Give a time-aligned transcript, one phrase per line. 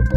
[0.00, 0.08] Bom,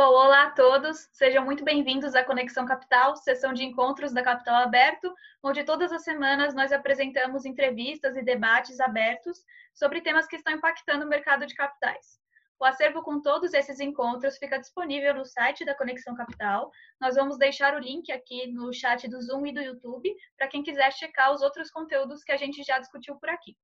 [0.00, 5.14] olá a todos, sejam muito bem-vindos à Conexão Capital, sessão de encontros da Capital Aberto,
[5.40, 11.04] onde todas as semanas nós apresentamos entrevistas e debates abertos sobre temas que estão impactando
[11.04, 12.23] o mercado de capitais.
[12.60, 16.70] O acervo com todos esses encontros fica disponível no site da Conexão Capital.
[17.00, 20.62] Nós vamos deixar o link aqui no chat do Zoom e do YouTube para quem
[20.62, 23.56] quiser checar os outros conteúdos que a gente já discutiu por aqui.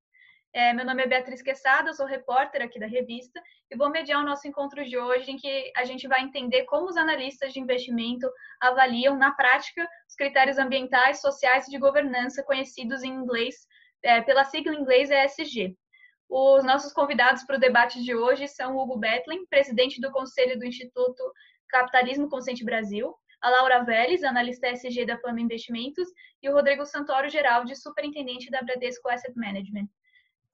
[0.53, 3.41] É, meu nome é Beatriz Quesada, sou repórter aqui da revista
[3.71, 6.87] e vou mediar o nosso encontro de hoje, em que a gente vai entender como
[6.87, 8.29] os analistas de investimento
[8.61, 13.55] avaliam, na prática, os critérios ambientais, sociais e de governança, conhecidos em inglês,
[14.03, 15.77] é, pela sigla em inglês ESG.
[16.31, 20.57] Os nossos convidados para o debate de hoje são o Hugo Betlin, presidente do Conselho
[20.57, 21.21] do Instituto
[21.69, 23.13] Capitalismo Consciente Brasil,
[23.43, 26.09] a Laura Vélez, analista ESG da Plama Investimentos,
[26.41, 29.89] e o Rodrigo Santoro Geraldi, superintendente da Bradesco Asset Management.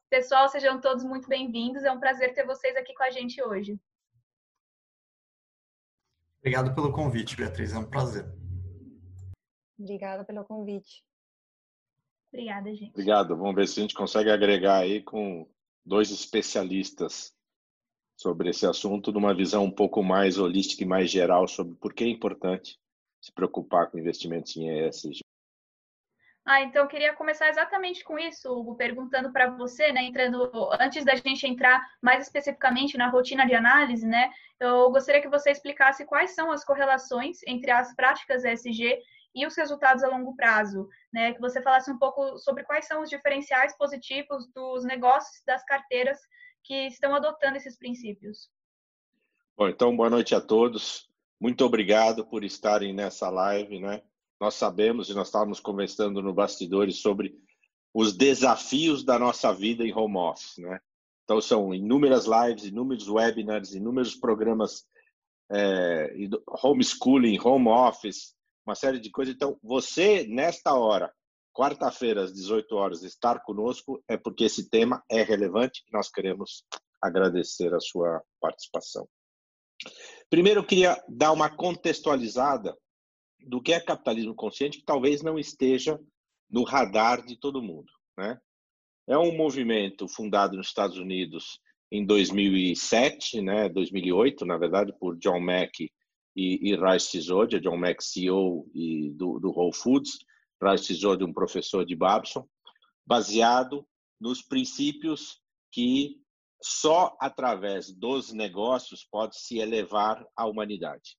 [0.08, 1.84] Pessoal, sejam todos muito bem-vindos.
[1.84, 3.78] É um prazer ter vocês aqui com a gente hoje.
[6.40, 7.74] Obrigado pelo convite, Beatriz.
[7.74, 8.24] É um prazer.
[9.78, 11.04] Obrigada pelo convite.
[12.32, 12.92] Obrigada, gente.
[12.92, 13.36] Obrigado.
[13.36, 15.46] Vamos ver se a gente consegue agregar aí com
[15.86, 17.32] dois especialistas
[18.16, 22.02] sobre esse assunto, numa visão um pouco mais holística e mais geral sobre por que
[22.02, 22.78] é importante
[23.20, 25.20] se preocupar com investimentos em ESG.
[26.44, 30.48] Ah, então eu queria começar exatamente com isso, Hugo, perguntando para você, né, entrando
[30.78, 35.50] antes da gente entrar mais especificamente na rotina de análise, né, eu gostaria que você
[35.50, 38.96] explicasse quais são as correlações entre as práticas ESG
[39.36, 43.02] e os resultados a longo prazo, né, que você falasse um pouco sobre quais são
[43.02, 46.18] os diferenciais positivos dos negócios das carteiras
[46.64, 48.48] que estão adotando esses princípios.
[49.54, 51.06] Bom, então boa noite a todos.
[51.38, 54.02] Muito obrigado por estarem nessa live, né?
[54.40, 57.34] Nós sabemos e nós estávamos conversando no bastidores sobre
[57.92, 60.80] os desafios da nossa vida em home office, né?
[61.24, 64.86] Então são inúmeras lives, inúmeros webinars, inúmeros programas
[65.50, 66.14] é,
[66.62, 68.35] homeschooling, home office,
[68.66, 69.34] uma série de coisas.
[69.34, 71.12] Então você nesta hora,
[71.54, 76.64] quarta-feira às 18 horas, estar conosco é porque esse tema é relevante e nós queremos
[77.00, 79.08] agradecer a sua participação.
[80.28, 82.76] Primeiro eu queria dar uma contextualizada
[83.46, 85.98] do que é capitalismo consciente que talvez não esteja
[86.50, 87.90] no radar de todo mundo.
[88.18, 88.38] Né?
[89.08, 91.60] É um movimento fundado nos Estados Unidos
[91.92, 95.88] em 2007, né, 2008, na verdade, por John Mack
[96.36, 100.18] e, e Raj Sisodia, John Mack CEO e do, do Whole Foods,
[100.62, 102.46] Raj Sisodia um professor de Babson,
[103.06, 103.86] baseado
[104.20, 105.40] nos princípios
[105.72, 106.20] que
[106.62, 111.16] só através dos negócios pode se elevar a humanidade.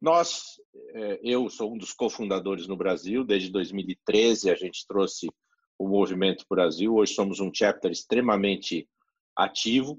[0.00, 0.60] Nós,
[0.94, 5.28] é, eu sou um dos cofundadores no Brasil, desde 2013 a gente trouxe
[5.78, 8.88] o Movimento Brasil, hoje somos um chapter extremamente
[9.34, 9.98] ativo.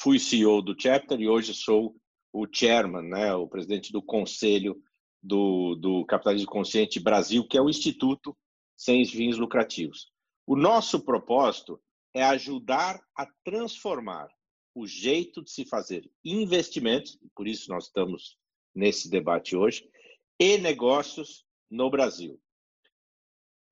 [0.00, 1.94] Fui CEO do chapter e hoje sou
[2.38, 4.78] o chairman, né, o presidente do conselho
[5.22, 8.36] do, do Capitalismo Consciente Brasil, que é o instituto
[8.76, 10.12] sem fins lucrativos.
[10.46, 11.80] O nosso propósito
[12.12, 14.28] é ajudar a transformar
[14.74, 18.36] o jeito de se fazer investimentos, por isso nós estamos
[18.74, 19.88] nesse debate hoje,
[20.38, 22.38] e negócios no Brasil.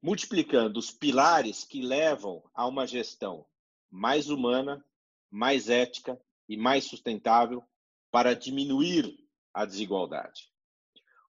[0.03, 3.45] Multiplicando os pilares que levam a uma gestão
[3.91, 4.83] mais humana,
[5.31, 7.63] mais ética e mais sustentável
[8.15, 9.13] para diminuir
[9.53, 10.49] a desigualdade.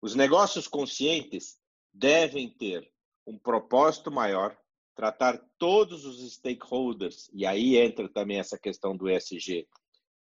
[0.01, 1.57] Os negócios conscientes
[1.93, 2.91] devem ter
[3.25, 4.59] um propósito maior,
[4.93, 9.65] tratar todos os stakeholders, e aí entra também essa questão do ESG,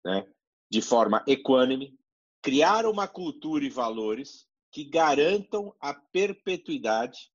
[0.04, 0.30] né,
[0.70, 1.98] de forma equânime,
[2.42, 7.32] criar uma cultura e valores que garantam a perpetuidade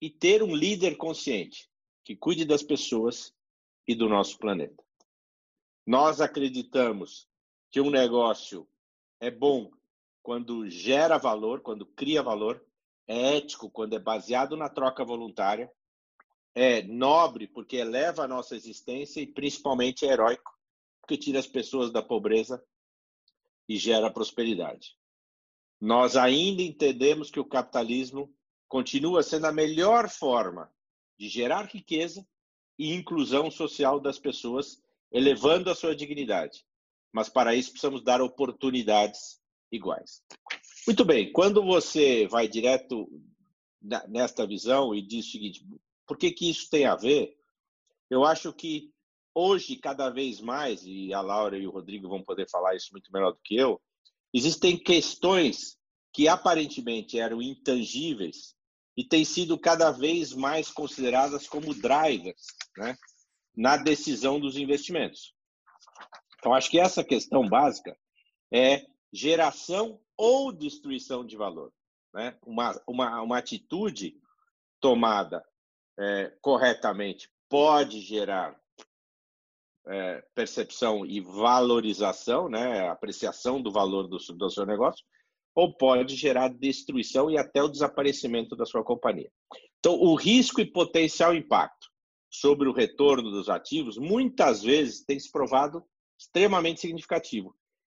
[0.00, 1.68] e ter um líder consciente
[2.04, 3.34] que cuide das pessoas
[3.84, 4.80] e do nosso planeta.
[5.84, 7.28] Nós acreditamos
[7.70, 8.68] que um negócio
[9.20, 9.70] é bom
[10.22, 12.64] quando gera valor, quando cria valor,
[13.06, 15.72] é ético quando é baseado na troca voluntária,
[16.54, 20.58] é nobre porque eleva a nossa existência e principalmente é heróico
[21.00, 22.62] porque tira as pessoas da pobreza
[23.66, 24.94] e gera prosperidade.
[25.80, 28.30] Nós ainda entendemos que o capitalismo
[28.68, 30.70] continua sendo a melhor forma
[31.16, 32.28] de gerar riqueza
[32.78, 36.66] e inclusão social das pessoas, elevando a sua dignidade.
[37.18, 40.22] Mas para isso precisamos dar oportunidades iguais.
[40.86, 43.08] Muito bem, quando você vai direto
[44.08, 45.66] nesta visão e diz o seguinte,
[46.06, 47.36] por que, que isso tem a ver?
[48.10, 48.90] Eu acho que
[49.40, 53.12] Hoje, cada vez mais, e a Laura e o Rodrigo vão poder falar isso muito
[53.12, 53.80] melhor do que eu,
[54.34, 55.78] existem questões
[56.12, 58.56] que aparentemente eram intangíveis
[58.96, 62.96] e têm sido cada vez mais consideradas como drivers né,
[63.56, 65.32] na decisão dos investimentos.
[66.38, 67.96] Então, acho que essa questão básica
[68.52, 71.72] é geração ou destruição de valor.
[72.14, 72.36] Né?
[72.46, 74.16] Uma, uma, uma atitude
[74.80, 75.44] tomada
[75.98, 78.58] é, corretamente pode gerar
[79.86, 85.04] é, percepção e valorização, né, apreciação do valor do, do seu negócio,
[85.54, 89.30] ou pode gerar destruição e até o desaparecimento da sua companhia.
[89.78, 91.88] Então, o risco e potencial impacto
[92.30, 95.82] sobre o retorno dos ativos muitas vezes tem se provado
[96.18, 97.54] extremamente significativo.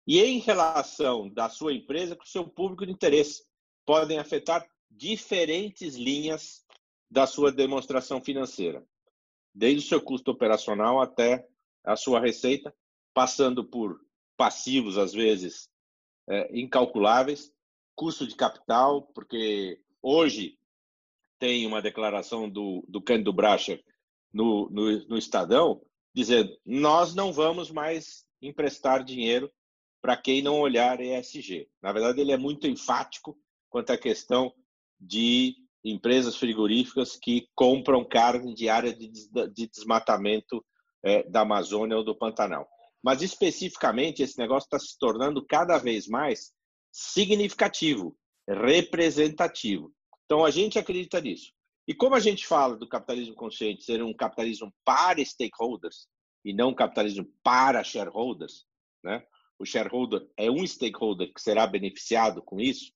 [0.06, 3.44] E em relação da sua empresa com o seu público de interesse,
[3.86, 6.64] podem afetar diferentes linhas
[7.10, 8.84] da sua demonstração financeira,
[9.54, 11.46] desde o seu custo operacional até
[11.84, 12.74] a sua receita,
[13.14, 14.00] passando por
[14.36, 15.68] passivos, às vezes,
[16.28, 17.52] é, incalculáveis,
[17.94, 20.58] custo de capital, porque hoje
[21.38, 23.82] tem uma declaração do, do Cândido Bracher
[24.32, 25.82] no, no, no Estadão,
[26.14, 29.50] dizendo: nós não vamos mais emprestar dinheiro
[30.00, 31.68] para quem não olhar ESG.
[31.82, 33.36] Na verdade, ele é muito enfático
[33.68, 34.52] quanto à questão
[34.98, 35.54] de
[35.84, 40.64] empresas frigoríficas que compram carne de área de, de desmatamento
[41.02, 42.68] é, da Amazônia ou do Pantanal.
[43.02, 46.52] Mas, especificamente, esse negócio está se tornando cada vez mais
[46.92, 48.16] significativo,
[48.46, 49.92] representativo.
[50.24, 51.52] Então, a gente acredita nisso.
[51.90, 56.06] E como a gente fala do capitalismo consciente ser um capitalismo para stakeholders
[56.44, 58.64] e não um capitalismo para shareholders,
[59.02, 59.26] né?
[59.58, 62.92] o shareholder é um stakeholder que será beneficiado com isso,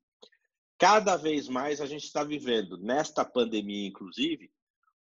[0.79, 4.49] cada vez mais a gente está vivendo, nesta pandemia, inclusive,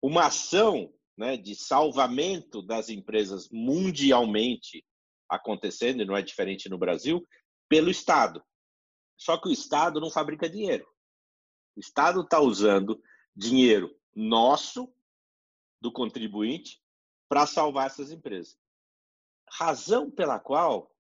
[0.01, 4.83] uma ação né, de salvamento das empresas mundialmente
[5.29, 7.29] acontecendo, e não é diferente no Brasil,
[7.69, 8.43] pelo Estado.
[9.19, 10.87] Só que o Estado não fabrica dinheiro.
[11.77, 12.99] O Estado está usando
[13.35, 14.93] dinheiro nosso,
[15.81, 16.83] do contribuinte,
[17.29, 18.59] para salvar essas empresas.
[19.49, 20.95] Razão pela qual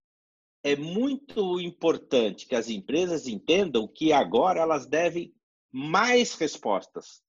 [0.63, 5.35] é muito importante que as empresas entendam que agora elas devem
[5.71, 7.23] mais respostas,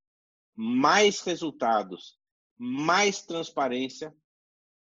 [0.56, 2.20] mais resultados,
[2.58, 4.16] mais transparência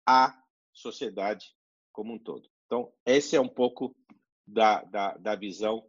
[0.07, 0.37] à
[0.73, 1.55] sociedade
[1.93, 2.49] como um todo.
[2.67, 3.95] Então, esse é um pouco
[4.47, 5.87] da, da, da visão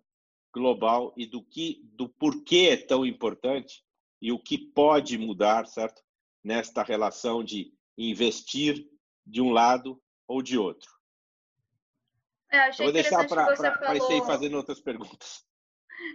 [0.54, 3.84] global e do que, do porquê é tão importante
[4.24, 6.02] e o que pode mudar, certo?
[6.42, 8.88] Nesta relação de investir
[9.26, 10.90] de um lado ou de outro.
[12.50, 15.44] É, vou deixar para aparecer e fazendo outras perguntas.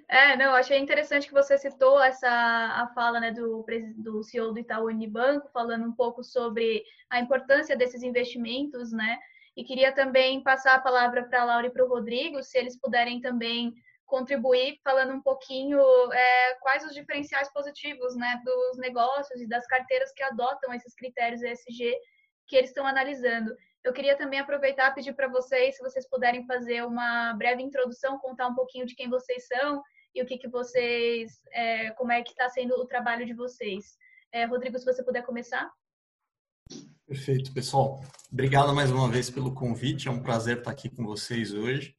[0.08, 3.64] É, não, achei interessante que você citou essa a fala né, do,
[3.96, 9.18] do CEO do Itaú Unibanco, falando um pouco sobre a importância desses investimentos, né?
[9.56, 12.76] E queria também passar a palavra para a Laura e para o Rodrigo, se eles
[12.76, 13.72] puderem também
[14.08, 15.78] contribuir, falando um pouquinho
[16.12, 21.42] é, quais os diferenciais positivos né, dos negócios e das carteiras que adotam esses critérios
[21.42, 21.94] ESG
[22.46, 23.54] que eles estão analisando.
[23.84, 28.18] Eu queria também aproveitar e pedir para vocês, se vocês puderem fazer uma breve introdução,
[28.18, 29.82] contar um pouquinho de quem vocês são
[30.14, 33.98] e o que, que vocês, é, como é que está sendo o trabalho de vocês.
[34.32, 35.70] É, Rodrigo, se você puder começar.
[37.06, 38.02] Perfeito, pessoal.
[38.32, 40.08] Obrigado mais uma vez pelo convite.
[40.08, 41.97] É um prazer estar aqui com vocês hoje.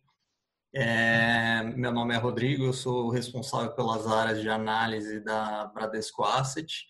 [0.71, 6.85] É, meu nome é Rodrigo, eu sou responsável pelas áreas de análise da Bradesco Asset.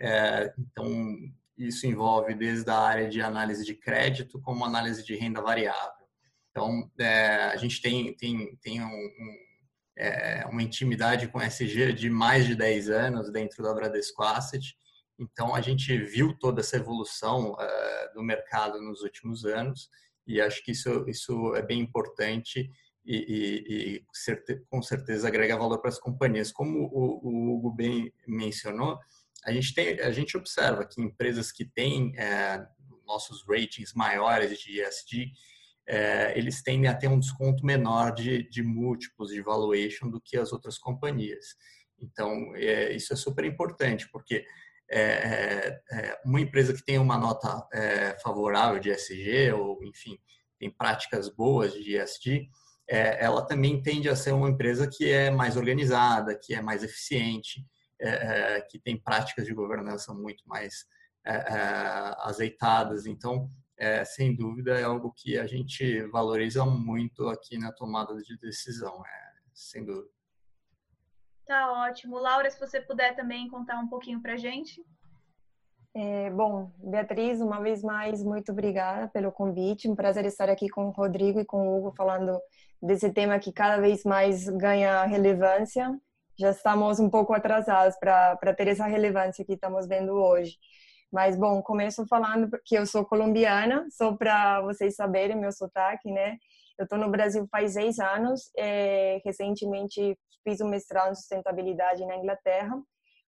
[0.00, 1.16] É, então,
[1.58, 6.06] isso envolve desde a área de análise de crédito como análise de renda variável.
[6.50, 9.36] Então, é, a gente tem, tem, tem um, um,
[9.98, 14.76] é, uma intimidade com SG de mais de 10 anos dentro da Bradesco Asset.
[15.18, 19.90] Então, a gente viu toda essa evolução uh, do mercado nos últimos anos
[20.26, 22.70] e acho que isso, isso é bem importante
[23.06, 26.50] e, e, e com certeza agrega valor para as companhias.
[26.50, 28.98] Como o, o Hugo bem mencionou,
[29.44, 32.66] a gente, tem, a gente observa que empresas que têm é,
[33.06, 35.32] nossos ratings maiores de ESG,
[35.88, 40.36] é, eles tendem a ter um desconto menor de, de múltiplos de valuation do que
[40.36, 41.54] as outras companhias.
[41.98, 44.44] Então, é, isso é super importante, porque
[44.90, 50.18] é, é, é uma empresa que tem uma nota é, favorável de ESG, ou enfim,
[50.58, 52.48] tem práticas boas de ESG,
[52.88, 57.66] ela também tende a ser uma empresa que é mais organizada, que é mais eficiente,
[58.00, 58.08] é,
[58.56, 60.86] é, que tem práticas de governança muito mais
[61.24, 63.06] é, é azeitadas.
[63.06, 68.38] Então, é, sem dúvida, é algo que a gente valoriza muito aqui na tomada de
[68.38, 69.02] decisão,
[69.52, 70.14] sem dúvida.
[71.46, 72.18] Tá ótimo.
[72.18, 74.84] Laura, se você puder também contar um pouquinho para a gente.
[75.98, 79.88] É, bom, Beatriz, uma vez mais, muito obrigada pelo convite.
[79.88, 82.38] Um prazer estar aqui com o Rodrigo e com o Hugo falando
[82.82, 85.90] desse tema que cada vez mais ganha relevância
[86.38, 90.58] já estamos um pouco atrasados para ter essa relevância que estamos vendo hoje.
[91.10, 96.36] Mas, bom, começo falando que eu sou colombiana, só para vocês saberem meu sotaque, né?
[96.78, 102.16] Eu estou no Brasil faz seis anos, é, recentemente fiz um mestrado em sustentabilidade na
[102.16, 102.76] Inglaterra.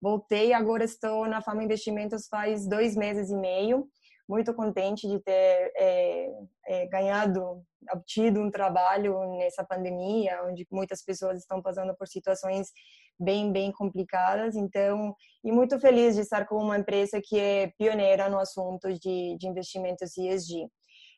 [0.04, 3.88] Voltei, agora estou na Fama Investimentos faz dois meses e meio.
[4.28, 6.28] Muito contente de ter é,
[6.66, 12.68] é, ganhado, obtido um trabalho nessa pandemia, onde muitas pessoas estão passando por situações
[13.18, 14.56] bem, bem complicadas.
[14.56, 19.38] Então, e muito feliz de estar com uma empresa que é pioneira no assunto de,
[19.38, 20.68] de investimentos ESG.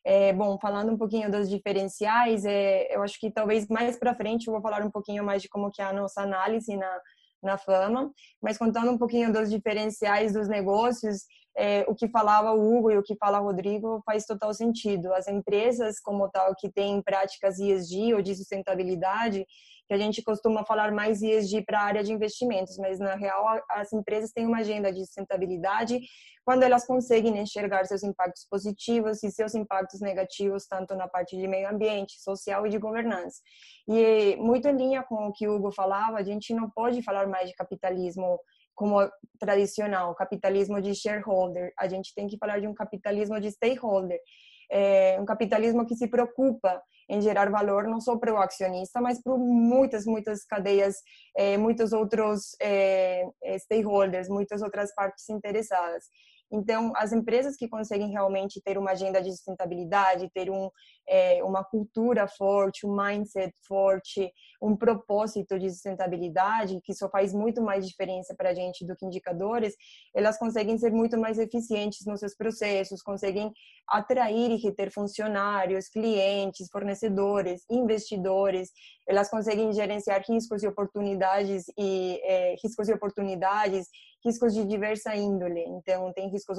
[0.05, 4.47] É, bom, falando um pouquinho dos diferenciais, é, eu acho que talvez mais para frente
[4.47, 7.01] eu vou falar um pouquinho mais de como que é a nossa análise na,
[7.41, 11.23] na Fama, mas contando um pouquinho dos diferenciais dos negócios,
[11.57, 15.11] é, o que falava o Hugo e o que fala o Rodrigo faz total sentido.
[15.13, 19.45] As empresas, como tal, que têm práticas ESG ou de sustentabilidade,
[19.87, 23.45] que a gente costuma falar mais ESG para a área de investimentos, mas na real
[23.71, 25.99] as empresas têm uma agenda de sustentabilidade
[26.43, 31.47] quando elas conseguem enxergar seus impactos positivos e seus impactos negativos, tanto na parte de
[31.47, 33.41] meio ambiente, social e de governança.
[33.87, 37.27] E muito em linha com o que o Hugo falava, a gente não pode falar
[37.27, 38.39] mais de capitalismo
[38.73, 41.73] como tradicional, capitalismo de shareholder.
[41.77, 44.19] A gente tem que falar de um capitalismo de stakeholder,
[44.69, 49.21] é um capitalismo que se preocupa em gerar valor não só para o acionista, mas
[49.21, 50.95] para muitas, muitas cadeias,
[51.35, 53.23] é, muitos outros é,
[53.59, 56.05] stakeholders, muitas outras partes interessadas.
[56.51, 60.69] Então, as empresas que conseguem realmente ter uma agenda de sustentabilidade, ter um,
[61.07, 67.61] é, uma cultura forte, um mindset forte, um propósito de sustentabilidade, que só faz muito
[67.61, 69.75] mais diferença para a gente do que indicadores,
[70.15, 73.51] elas conseguem ser muito mais eficientes nos seus processos, conseguem
[73.87, 78.71] atrair e reter funcionários, clientes, fornecedores, investidores,
[79.07, 83.87] elas conseguem gerenciar riscos e oportunidades e é, riscos e oportunidades
[84.27, 85.63] riscos de diversa índole.
[85.67, 86.57] Então, tem riscos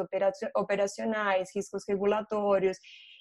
[0.56, 2.78] operacionais, riscos regulatórios.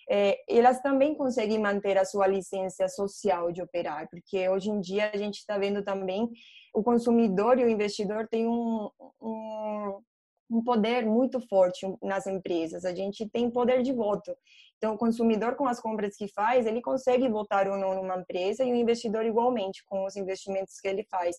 [0.10, 5.12] É, elas também conseguem manter a sua licença social de operar, porque hoje em dia
[5.14, 6.30] a gente está vendo também
[6.74, 8.90] o consumidor e o investidor têm um,
[9.22, 10.00] um,
[10.50, 12.86] um poder muito forte nas empresas.
[12.86, 14.34] A gente tem poder de voto.
[14.78, 18.64] Então, o consumidor, com as compras que faz, ele consegue votar ou não numa empresa
[18.64, 21.36] e o investidor igualmente, com os investimentos que ele faz.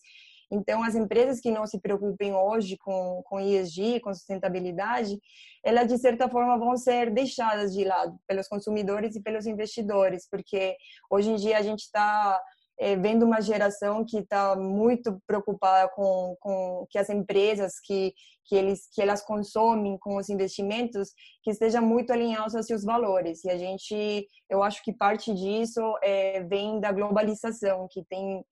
[0.50, 5.19] Então, as empresas que não se preocupem hoje com, com ESG, com sustentabilidade,
[5.64, 10.76] elas, de certa forma, vão ser deixadas de lado pelos consumidores e pelos investidores, porque
[11.11, 12.40] hoje em dia a gente está
[12.78, 18.14] é, vendo uma geração que está muito preocupada com, com que as empresas que
[18.47, 21.11] que eles que elas consomem com os investimentos
[21.43, 23.45] que esteja muito alinhados aos seus valores.
[23.45, 28.43] E a gente eu acho que parte disso é, vem da globalização que tem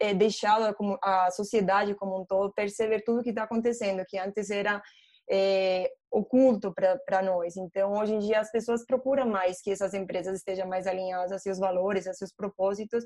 [0.00, 4.18] é, deixado a, a sociedade como um todo perceber tudo o que está acontecendo, que
[4.18, 4.82] antes era
[5.30, 7.56] é, oculto para nós.
[7.56, 11.38] Então, hoje em dia, as pessoas procuram mais que essas empresas estejam mais alinhadas a
[11.38, 13.04] seus valores, a seus propósitos.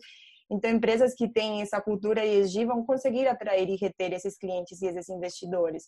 [0.50, 4.86] Então, empresas que têm essa cultura ESG vão conseguir atrair e reter esses clientes e
[4.86, 5.84] esses investidores.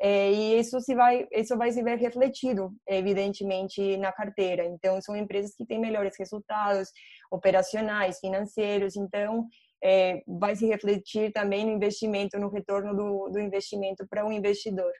[0.00, 5.14] É, e isso se vai isso vai se ver refletido evidentemente na carteira então são
[5.14, 6.88] empresas que têm melhores resultados
[7.30, 9.46] operacionais financeiros então
[9.82, 14.32] é, vai se refletir também no investimento, no retorno do, do investimento para o um
[14.32, 14.92] investidor.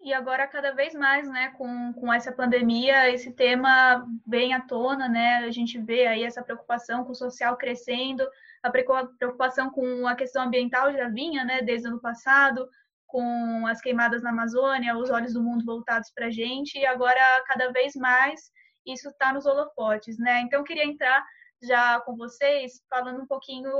[0.00, 5.08] E agora, cada vez mais, né, com, com essa pandemia, esse tema vem à tona,
[5.08, 5.38] né?
[5.38, 8.24] A gente vê aí essa preocupação com o social crescendo,
[8.62, 12.68] a preocupação com a questão ambiental já vinha, né, desde o ano passado,
[13.06, 17.42] com as queimadas na Amazônia, os olhos do mundo voltados para a gente, e agora,
[17.46, 18.52] cada vez mais,
[18.86, 20.40] isso está nos holofotes, né?
[20.42, 21.24] Então, eu queria entrar
[21.62, 23.70] já com vocês, falando um pouquinho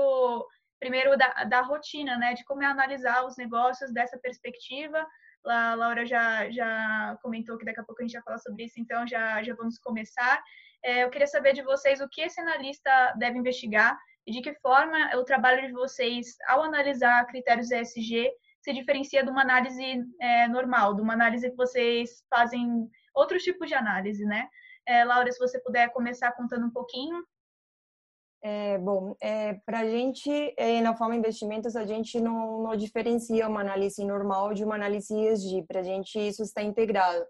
[0.79, 5.07] primeiro da, da rotina, né, de como é analisar os negócios dessa perspectiva.
[5.47, 8.81] A Laura já, já comentou que daqui a pouco a gente vai falar sobre isso,
[8.81, 10.43] então já, já vamos começar.
[10.85, 14.55] É, eu queria saber de vocês o que esse analista deve investigar e de que
[14.55, 18.29] forma o trabalho de vocês, ao analisar critérios ESG,
[18.61, 23.69] se diferencia de uma análise é, normal, de uma análise que vocês fazem outros tipos
[23.69, 24.49] de análise, né?
[24.85, 27.23] É, Laura, se você puder começar contando um pouquinho
[28.43, 33.49] é, bom, é, para a gente, é, na Forma Investimentos, a gente não, não, diferencia
[33.49, 35.65] uma análise normal de uma análise ESG.
[35.67, 37.25] Para a gente, isso está integrado.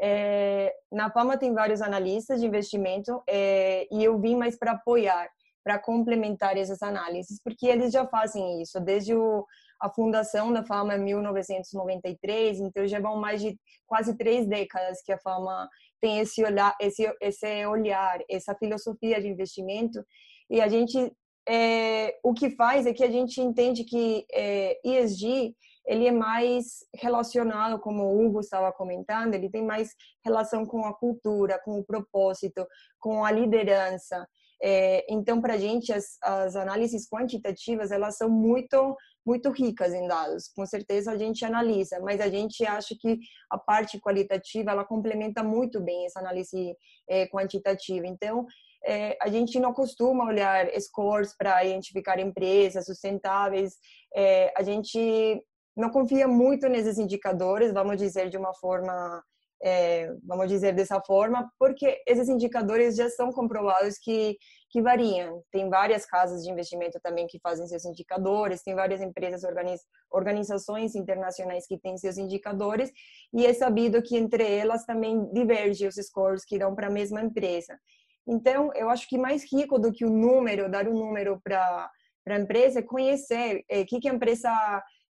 [0.00, 5.28] É, na Fama tem vários analistas de investimento é, e eu vim mais para apoiar,
[5.62, 9.46] para complementar essas análises, porque eles já fazem isso desde o,
[9.80, 15.12] a fundação da Fama em 1993, então já vão mais de quase três décadas que
[15.12, 15.68] a Fama
[16.00, 20.04] tem esse olhar, esse, esse olhar, essa filosofia de investimento
[20.50, 21.12] e a gente
[21.48, 25.54] é, o que faz é que a gente entende que é, ESG
[25.86, 29.90] ele é mais relacionado, como o Hugo estava comentando, ele tem mais
[30.24, 32.66] relação com a cultura, com o propósito,
[32.98, 34.26] com a liderança.
[34.62, 38.96] É, então, para a gente, as, as análises quantitativas, elas são muito
[39.26, 40.48] muito ricas em dados.
[40.54, 43.18] Com certeza a gente analisa, mas a gente acha que
[43.50, 46.76] a parte qualitativa ela complementa muito bem essa análise
[47.08, 48.06] é, quantitativa.
[48.06, 48.46] Então,
[48.86, 53.74] é, a gente não costuma olhar scores para identificar empresas sustentáveis.
[54.14, 55.42] É, a gente
[55.76, 59.22] não confia muito nesses indicadores, vamos dizer de uma forma
[59.64, 64.36] é, vamos dizer dessa forma, porque esses indicadores já são comprovados que,
[64.68, 65.42] que variam.
[65.50, 70.94] Tem várias casas de investimento também que fazem seus indicadores, tem várias empresas, organiz, organizações
[70.94, 72.90] internacionais que têm seus indicadores,
[73.32, 77.22] e é sabido que entre elas também divergem os scores que dão para a mesma
[77.22, 77.78] empresa.
[78.26, 81.90] Então, eu acho que mais rico do que o número, dar um número para
[82.26, 84.50] a empresa, é conhecer o é, que, que a empresa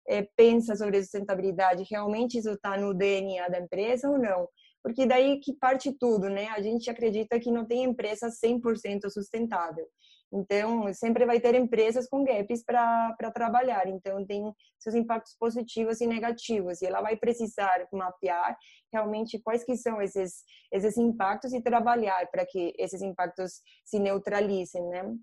[0.09, 4.49] é, pensa sobre sustentabilidade, realmente isso está no DNA da empresa ou não?
[4.83, 6.49] Porque daí que parte tudo, né?
[6.49, 9.87] A gente acredita que não tem empresa 100% sustentável.
[10.33, 13.89] Então, sempre vai ter empresas com gaps para trabalhar.
[13.89, 16.81] Então, tem seus impactos positivos e negativos.
[16.81, 18.57] E ela vai precisar mapear
[18.93, 24.87] realmente quais que são esses, esses impactos e trabalhar para que esses impactos se neutralizem,
[24.89, 25.17] né?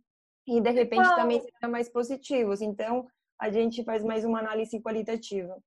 [0.45, 2.61] E, de repente, também sejam mais positivos.
[2.61, 3.07] Então,
[3.39, 5.57] a gente faz mais uma análise qualitativa.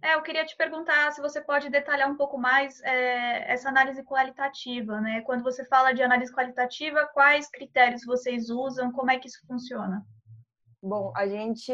[0.00, 4.02] É, eu queria te perguntar se você pode detalhar um pouco mais é, essa análise
[4.04, 5.22] qualitativa, né?
[5.22, 10.06] Quando você fala de análise qualitativa, quais critérios vocês usam, como é que isso funciona?
[10.80, 11.72] Bom, a gente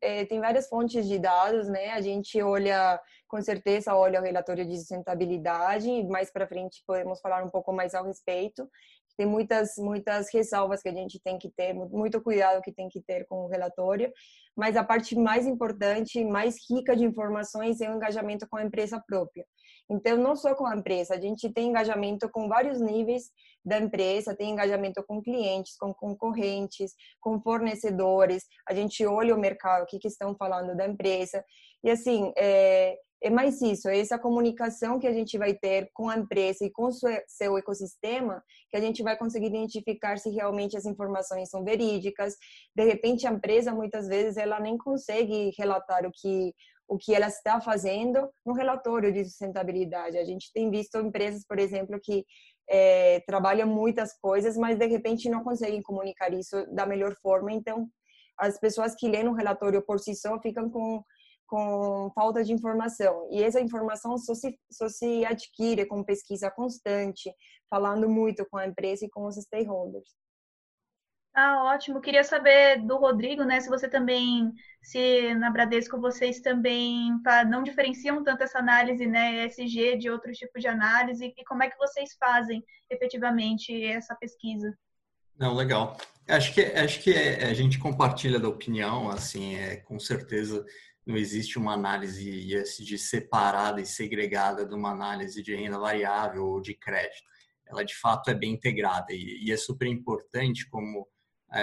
[0.00, 1.90] é, tem várias fontes de dados, né?
[1.90, 7.42] A gente olha, com certeza, olha o relatório de sustentabilidade, mais para frente podemos falar
[7.42, 8.70] um pouco mais ao respeito
[9.16, 13.00] tem muitas muitas ressalvas que a gente tem que ter, muito cuidado que tem que
[13.02, 14.12] ter com o relatório,
[14.56, 19.02] mas a parte mais importante, mais rica de informações é o engajamento com a empresa
[19.06, 19.44] própria.
[19.90, 23.30] Então, não só com a empresa, a gente tem engajamento com vários níveis
[23.64, 29.82] da empresa, tem engajamento com clientes, com concorrentes, com fornecedores, a gente olha o mercado,
[29.82, 31.44] o que, que estão falando da empresa,
[31.82, 36.10] e assim, é, é mais isso, é essa comunicação que a gente vai ter com
[36.10, 40.84] a empresa e com seu ecossistema, que a gente vai conseguir identificar se realmente as
[40.84, 42.36] informações são verídicas.
[42.76, 46.52] De repente, a empresa, muitas vezes, ela nem consegue relatar o que,
[46.86, 50.18] o que ela está fazendo no relatório de sustentabilidade.
[50.18, 52.26] A gente tem visto empresas, por exemplo, que
[52.68, 57.50] é, trabalham muitas coisas, mas de repente não conseguem comunicar isso da melhor forma.
[57.50, 57.88] Então,
[58.38, 61.02] as pessoas que lêem o relatório por si só ficam com
[61.46, 63.28] com falta de informação.
[63.30, 67.32] E essa informação só se, só se adquire com pesquisa constante,
[67.68, 70.10] falando muito com a empresa e com os stakeholders.
[71.34, 72.00] Ah, ótimo.
[72.00, 77.10] Queria saber do Rodrigo, né, se você também, se na Bradesco vocês também
[77.50, 81.70] não diferenciam tanto essa análise, né, ESG de outros tipos de análise e como é
[81.70, 84.72] que vocês fazem efetivamente essa pesquisa?
[85.36, 85.96] Não, legal.
[86.28, 90.64] Acho que acho que é, a gente compartilha da opinião, assim, é com certeza
[91.06, 96.60] não existe uma análise ESG separada e segregada de uma análise de renda variável ou
[96.60, 97.22] de crédito.
[97.66, 101.06] Ela, de fato, é bem integrada e, é super importante, como
[101.52, 101.62] é,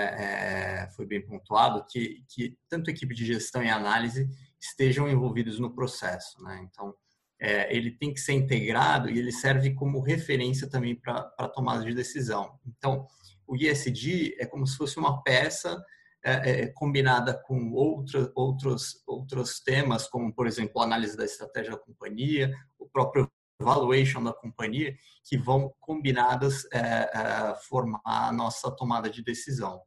[0.84, 4.28] é, foi bem pontuado, que, que tanto a equipe de gestão e análise
[4.60, 6.42] estejam envolvidos no processo.
[6.44, 6.68] Né?
[6.70, 6.94] Então,
[7.40, 11.84] é, ele tem que ser integrado e ele serve como referência também para a tomada
[11.84, 12.60] de decisão.
[12.66, 13.08] Então,
[13.48, 15.84] o ISD é como se fosse uma peça
[16.24, 21.72] é, é, combinada com outra, outros, outros temas, como, por exemplo, a análise da estratégia
[21.72, 23.30] da companhia, o próprio
[23.60, 29.82] valuation da companhia, que vão combinadas é, é, formar a nossa tomada de decisão.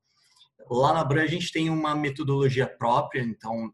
[0.70, 3.72] Lá na Bran a gente tem uma metodologia própria, então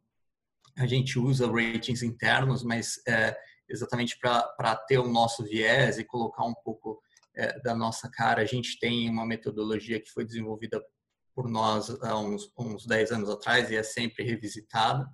[0.76, 3.36] a gente usa ratings internos, mas é,
[3.68, 7.00] exatamente para ter o nosso viés e colocar um pouco
[7.36, 10.82] é, da nossa cara, a gente tem uma metodologia que foi desenvolvida
[11.40, 15.09] por nós há uns, uns 10 anos atrás e é sempre revisitada.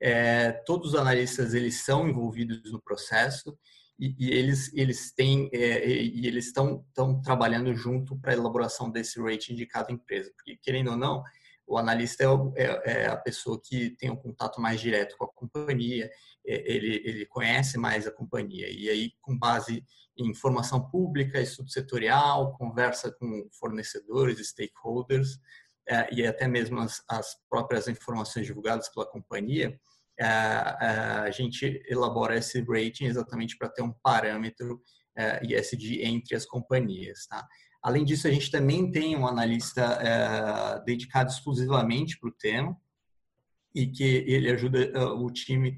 [0.00, 3.58] É, todos os analistas eles são envolvidos no processo
[3.98, 8.90] e, e eles eles têm é, e eles estão estão trabalhando junto para a elaboração
[8.90, 11.22] desse rating de cada empresa porque querendo ou não
[11.66, 15.32] o analista é, é, é, a pessoa que tem um contato mais direto com a
[15.32, 16.08] companhia
[16.48, 19.84] ele ele conhece mais a companhia e aí com base
[20.18, 25.38] em informação pública, estudo setorial, conversa com fornecedores, stakeholders
[25.88, 29.80] é, e até mesmo as, as, próprias informações divulgadas pela companhia,
[30.20, 30.28] é, é,
[31.24, 34.82] a gente elabora esse rating exatamente para ter um parâmetro
[35.42, 37.26] ESG entre as companhias.
[37.26, 37.44] Tá?
[37.82, 42.76] Além disso, a gente também tem um analista dedicado exclusivamente para o tema
[43.74, 45.76] e que ele ajuda o time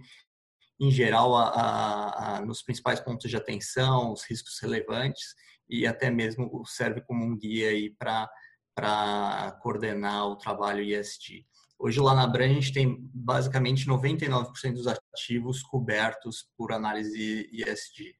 [0.80, 5.34] em geral a, a, a, nos principais pontos de atenção, os riscos relevantes
[5.68, 11.46] e até mesmo serve como um guia para coordenar o trabalho ISD.
[11.78, 18.14] Hoje lá na Bran a gente tem basicamente 99% dos ativos cobertos por análise ISD.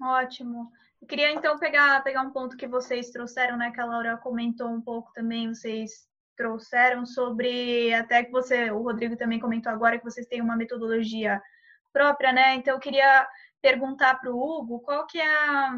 [0.00, 0.70] Ótimo.
[1.00, 4.68] Eu queria então pegar, pegar um ponto que vocês trouxeram, né, que a Laura comentou
[4.68, 10.04] um pouco também, vocês trouxeram sobre, até que você, o Rodrigo também comentou agora que
[10.04, 11.40] vocês têm uma metodologia
[11.92, 12.54] própria, né?
[12.54, 13.28] Então eu queria
[13.60, 15.72] perguntar para o Hugo qual que é a,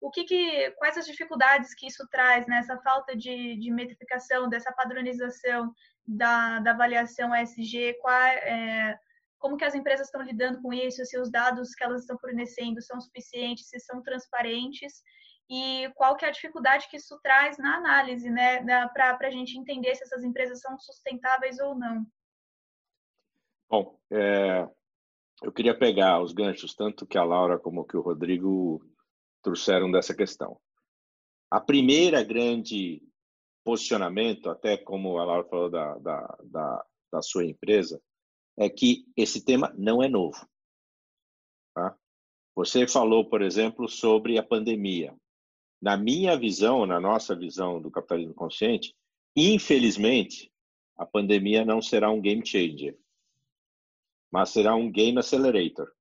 [0.00, 2.58] o que, que quais as dificuldades que isso traz, né?
[2.58, 5.72] Essa falta de, de metrificação, dessa padronização
[6.06, 8.98] da, da avaliação ESG, qual, é,
[9.38, 12.80] como que as empresas estão lidando com isso, se os dados que elas estão fornecendo
[12.80, 15.02] são suficientes, se são transparentes
[15.48, 19.58] e qual que é a dificuldade que isso traz na análise, né, para a gente
[19.58, 22.06] entender se essas empresas são sustentáveis ou não.
[23.68, 24.68] Bom, é,
[25.42, 28.82] eu queria pegar os ganchos, tanto que a Laura como que o Rodrigo
[29.42, 30.58] trouxeram dessa questão.
[31.50, 33.02] A primeira grande
[33.62, 38.00] posicionamento, até como a Laura falou da, da, da, da sua empresa,
[38.56, 40.46] é que esse tema não é novo.
[41.74, 41.96] Tá?
[42.54, 45.14] Você falou, por exemplo, sobre a pandemia.
[45.84, 48.96] Na minha visão, na nossa visão do capitalismo consciente,
[49.36, 50.50] infelizmente,
[50.96, 52.98] a pandemia não será um game changer,
[54.32, 55.92] mas será um game accelerator.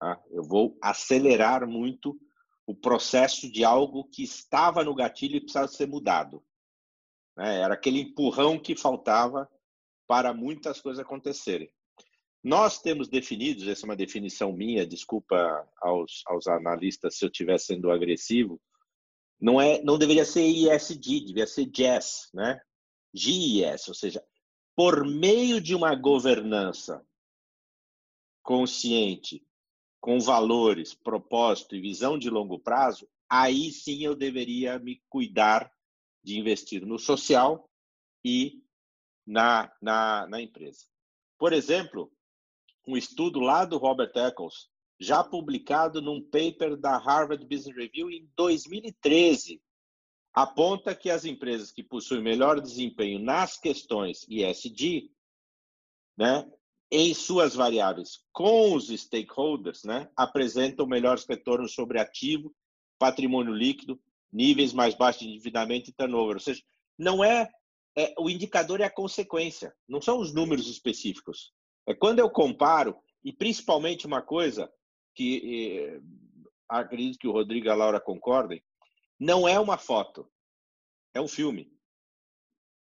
[0.00, 0.18] Tá?
[0.30, 2.18] Eu vou acelerar muito
[2.66, 6.42] o processo de algo que estava no gatilho e precisava ser mudado.
[7.36, 7.58] Né?
[7.58, 9.46] Era aquele empurrão que faltava
[10.08, 11.70] para muitas coisas acontecerem.
[12.42, 17.58] Nós temos definidos, essa é uma definição minha, desculpa aos, aos analistas se eu estiver
[17.58, 18.58] sendo agressivo,
[19.42, 22.60] não, é, não deveria ser ISD, deveria ser GES, né?
[23.12, 24.24] GIS, ou seja,
[24.76, 27.04] por meio de uma governança
[28.40, 29.44] consciente,
[30.00, 35.72] com valores, propósito e visão de longo prazo, aí sim eu deveria me cuidar
[36.22, 37.68] de investir no social
[38.24, 38.62] e
[39.26, 40.86] na, na, na empresa.
[41.36, 42.12] Por exemplo,
[42.86, 44.68] um estudo lá do Robert Eccles,
[45.02, 49.60] já publicado num paper da Harvard Business Review em 2013,
[50.32, 55.10] aponta que as empresas que possuem melhor desempenho nas questões ESG,
[56.16, 56.48] né,
[56.90, 62.54] em suas variáveis com os stakeholders, né, apresentam melhores retornos sobre ativo,
[62.98, 64.00] patrimônio líquido,
[64.32, 66.36] níveis mais baixos de endividamento e turnover.
[66.36, 66.62] Ou seja,
[66.96, 67.50] não é,
[67.96, 71.52] é o indicador é a consequência, não são os números específicos.
[71.88, 74.70] É quando eu comparo, e principalmente uma coisa
[75.14, 76.00] que eh,
[76.68, 78.62] acredito que o Rodrigo e a Laura concordem,
[79.18, 80.30] não é uma foto,
[81.14, 81.72] é um filme.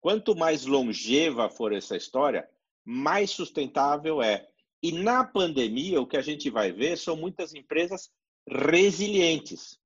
[0.01, 2.49] Quanto mais longeva for essa história,
[2.85, 4.49] mais sustentável é.
[4.83, 8.11] E na pandemia, o que a gente vai ver são muitas empresas
[8.49, 9.79] resilientes.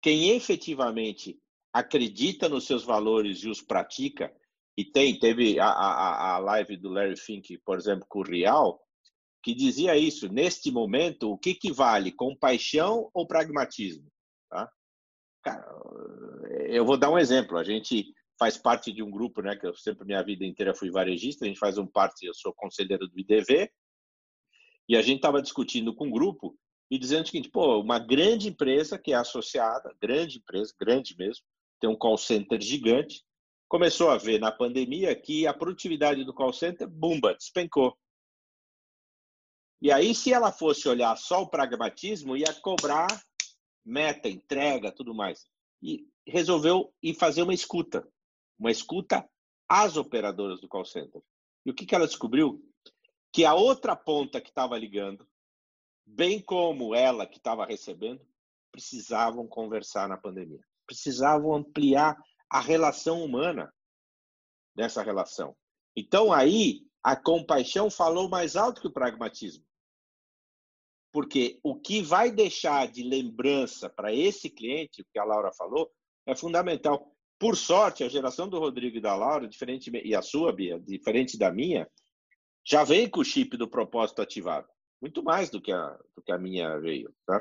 [0.00, 1.40] Quem efetivamente
[1.72, 4.32] acredita nos seus valores e os pratica,
[4.76, 8.80] e tem, teve a, a, a live do Larry Fink, por exemplo, com o Real,
[9.42, 10.28] que dizia isso.
[10.28, 12.12] Neste momento, o que, que vale?
[12.12, 14.06] Compaixão ou pragmatismo?
[14.48, 14.70] Tá?
[15.42, 15.64] Cara,
[16.66, 17.56] eu vou dar um exemplo.
[17.56, 19.56] A gente faz parte de um grupo, né?
[19.56, 21.44] Que eu sempre minha vida inteira fui varejista.
[21.44, 22.26] A gente faz um parte.
[22.26, 23.70] Eu sou conselheiro do IDV
[24.88, 26.56] e a gente estava discutindo com um grupo
[26.90, 31.44] e dizendo o seguinte: pô, uma grande empresa que é associada, grande empresa, grande mesmo,
[31.80, 33.22] tem um call center gigante
[33.68, 37.96] começou a ver na pandemia que a produtividade do call center, bumba, despencou.
[39.80, 43.08] E aí, se ela fosse olhar só o pragmatismo, ia cobrar
[43.84, 45.46] meta, entrega, tudo mais.
[45.80, 48.06] E resolveu ir fazer uma escuta,
[48.58, 49.28] uma escuta
[49.68, 51.22] às operadoras do call center.
[51.64, 52.62] E o que, que ela descobriu?
[53.32, 55.26] Que a outra ponta que estava ligando,
[56.04, 58.26] bem como ela que estava recebendo,
[58.72, 60.60] precisavam conversar na pandemia.
[60.86, 62.16] Precisavam ampliar
[62.50, 63.72] a relação humana
[64.74, 65.56] nessa relação.
[65.96, 69.67] Então aí a compaixão falou mais alto que o pragmatismo.
[71.12, 75.90] Porque o que vai deixar de lembrança para esse cliente, o que a Laura falou,
[76.26, 77.14] é fundamental.
[77.38, 81.38] Por sorte, a geração do Rodrigo e da Laura, diferente e a sua, Bia, diferente
[81.38, 81.88] da minha,
[82.64, 84.68] já vem com o chip do propósito ativado.
[85.00, 87.14] Muito mais do que a, do que a minha veio.
[87.24, 87.40] Tá?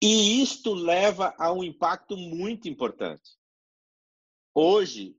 [0.00, 3.36] E isto leva a um impacto muito importante.
[4.54, 5.16] Hoje,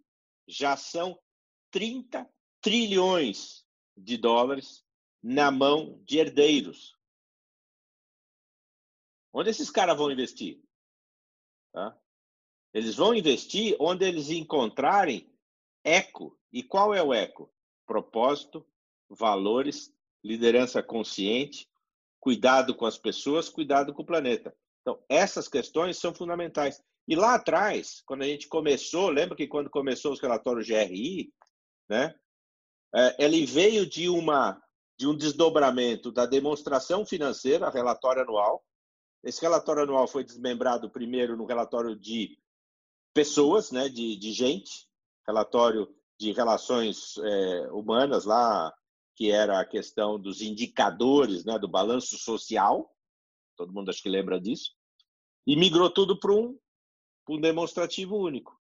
[0.47, 1.19] já são
[1.71, 2.27] 30
[2.61, 4.85] trilhões de dólares
[5.27, 6.97] na mão de herdeiros.
[9.33, 10.63] Onde esses caras vão investir?
[11.73, 11.99] Tá?
[12.73, 15.29] Eles vão investir onde eles encontrarem
[15.83, 16.39] eco.
[16.49, 17.53] E qual é o eco?
[17.85, 18.65] Propósito,
[19.09, 21.69] valores, liderança consciente,
[22.21, 24.55] cuidado com as pessoas, cuidado com o planeta.
[24.79, 26.81] Então, essas questões são fundamentais.
[27.05, 31.33] E lá atrás, quando a gente começou, lembra que quando começou os relatórios GRI,
[31.89, 32.15] né,
[32.95, 34.61] é, ele veio de uma
[34.97, 38.65] de um desdobramento da demonstração financeira, relatório anual.
[39.23, 42.37] Esse relatório anual foi desmembrado primeiro no relatório de
[43.13, 44.87] pessoas, né, de, de gente,
[45.27, 45.87] relatório
[46.19, 48.73] de relações é, humanas lá,
[49.15, 52.91] que era a questão dos indicadores, né, do balanço social.
[53.55, 54.71] Todo mundo acho que lembra disso.
[55.45, 56.57] E migrou tudo para um,
[57.29, 58.59] um demonstrativo único.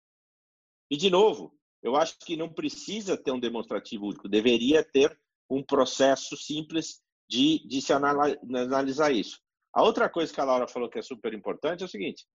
[0.90, 5.20] E de novo, eu acho que não precisa ter um demonstrativo único, deveria ter
[5.56, 9.42] um processo simples de, de se analisar isso.
[9.74, 12.26] A outra coisa que a Laura falou que é super importante é o seguinte: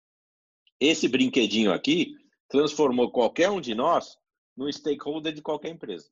[0.81, 2.17] esse brinquedinho aqui
[2.49, 4.17] transformou qualquer um de nós
[4.57, 6.09] no stakeholder de qualquer empresa.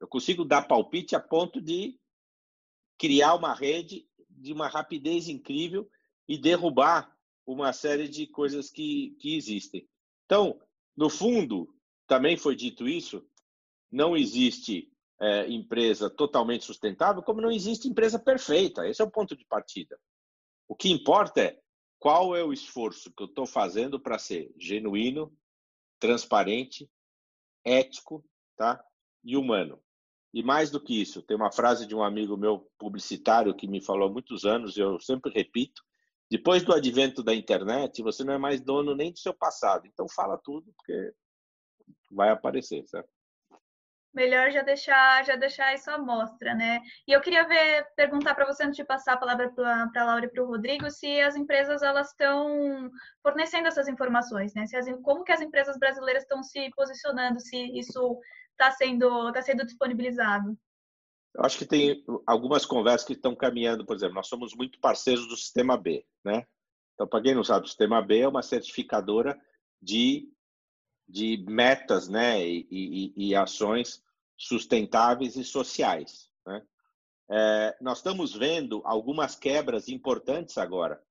[0.00, 1.98] Eu consigo dar palpite a ponto de
[2.98, 5.88] criar uma rede de uma rapidez incrível
[6.28, 7.14] e derrubar
[7.46, 9.88] uma série de coisas que, que existem.
[10.24, 10.60] Então,
[10.96, 11.74] no fundo,
[12.06, 13.26] também foi dito isso,
[13.94, 18.88] não existe é, empresa totalmente sustentável, como não existe empresa perfeita.
[18.88, 19.96] Esse é o ponto de partida.
[20.66, 21.60] O que importa é
[22.00, 25.32] qual é o esforço que eu estou fazendo para ser genuíno,
[26.00, 26.90] transparente,
[27.64, 28.24] ético
[28.56, 28.84] tá?
[29.22, 29.80] e humano.
[30.32, 33.80] E mais do que isso, tem uma frase de um amigo meu publicitário que me
[33.80, 35.80] falou há muitos anos, e eu sempre repito,
[36.28, 39.86] depois do advento da internet, você não é mais dono nem do seu passado.
[39.86, 41.12] Então fala tudo, porque
[42.10, 43.13] vai aparecer, certo?
[44.14, 46.80] Melhor já deixar, já deixar isso à mostra, né?
[47.06, 50.26] E eu queria ver, perguntar para você antes de passar a palavra para a Laura
[50.26, 52.90] e para o Rodrigo, se as empresas elas estão
[53.22, 54.66] fornecendo essas informações, né?
[54.66, 58.20] Se as, como que as empresas brasileiras estão se posicionando, se isso
[58.52, 60.56] está sendo, tá sendo disponibilizado?
[61.34, 65.26] Eu acho que tem algumas conversas que estão caminhando, por exemplo, nós somos muito parceiros
[65.26, 66.46] do Sistema B, né?
[66.94, 69.36] Então, para quem não sabe, o Sistema B é uma certificadora
[69.82, 70.28] de,
[71.08, 74.00] de metas né, e, e, e ações
[74.36, 76.28] sustentáveis e sociais.
[76.46, 76.62] Né?
[77.30, 81.02] É, nós estamos vendo algumas quebras importantes agora.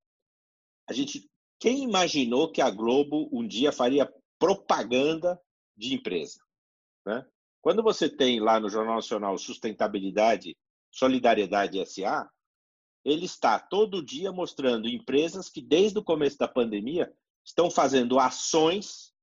[0.87, 5.41] A gente, quem imaginou que a Globo um dia faria propaganda
[5.75, 6.39] de empresa?
[7.05, 7.25] Né?
[7.61, 10.57] Quando você tem lá no Jornal Nacional Sustentabilidade,
[10.91, 12.29] Solidariedade SA,
[13.03, 19.13] ele está todo dia mostrando empresas que, desde o começo da pandemia, estão fazendo ações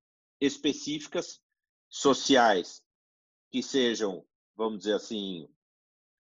[0.40, 1.40] específicas
[1.88, 2.82] sociais
[3.50, 4.24] que sejam,
[4.56, 5.48] vamos dizer assim,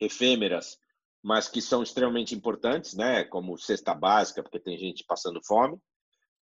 [0.00, 0.78] efêmeras,
[1.22, 3.24] mas que são extremamente importantes, né?
[3.24, 5.78] Como cesta básica, porque tem gente passando fome,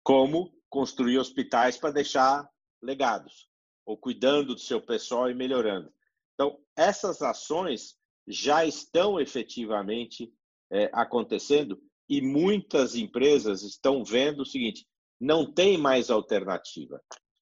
[0.04, 2.48] como construir hospitais para deixar
[2.82, 3.48] legados
[3.86, 5.91] ou cuidando do seu pessoal e melhorando.
[6.34, 7.95] Então, essas ações
[8.28, 10.34] já estão efetivamente
[10.71, 14.86] é, acontecendo e muitas empresas estão vendo o seguinte:
[15.19, 17.02] não tem mais alternativa.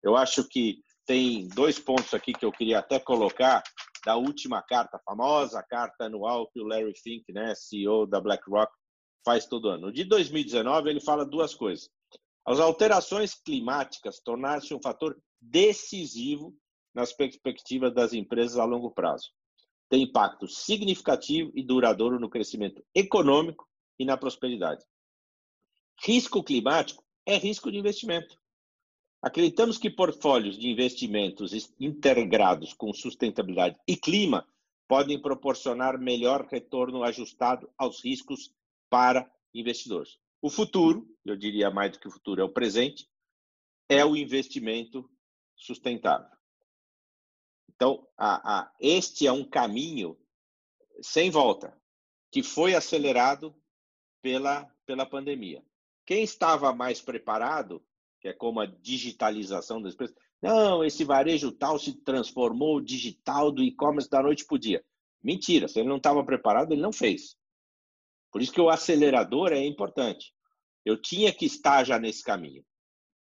[0.02, 3.62] Eu acho que tem dois pontos aqui que eu queria até colocar
[4.04, 8.72] da última carta, a famosa carta anual que o Larry Fink, né, CEO da BlackRock,
[9.24, 9.92] faz todo ano.
[9.92, 11.88] De 2019, ele fala duas coisas.
[12.44, 16.54] As alterações climáticas tornaram-se um fator decisivo
[16.92, 19.30] nas perspectivas das empresas a longo prazo.
[19.88, 24.84] Tem impacto significativo e duradouro no crescimento econômico e na prosperidade.
[26.04, 28.36] Risco climático é risco de investimento.
[29.22, 34.44] Acreditamos que portfólios de investimentos integrados com sustentabilidade e clima
[34.88, 38.52] podem proporcionar melhor retorno ajustado aos riscos
[38.90, 40.18] para investidores.
[40.40, 43.08] O futuro, eu diria mais do que o futuro, é o presente,
[43.88, 45.08] é o investimento
[45.54, 46.36] sustentável.
[47.70, 50.18] Então, a, a, este é um caminho
[51.00, 51.80] sem volta,
[52.30, 53.54] que foi acelerado
[54.20, 55.64] pela, pela pandemia.
[56.04, 57.84] Quem estava mais preparado,
[58.22, 63.64] que é como a digitalização das empresas, não, esse varejo tal se transformou digital do
[63.64, 64.84] e-commerce da noite para o dia.
[65.20, 67.36] Mentira, se ele não estava preparado, ele não fez.
[68.30, 70.32] Por isso que o acelerador é importante.
[70.84, 72.64] Eu tinha que estar já nesse caminho.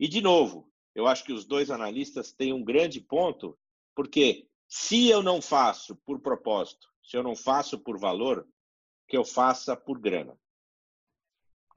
[0.01, 3.59] E, de novo, eu acho que os dois analistas têm um grande ponto,
[3.95, 8.47] porque se eu não faço por propósito, se eu não faço por valor,
[9.07, 10.39] que eu faça por grana,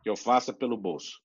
[0.01, 1.21] que eu faça pelo bolso.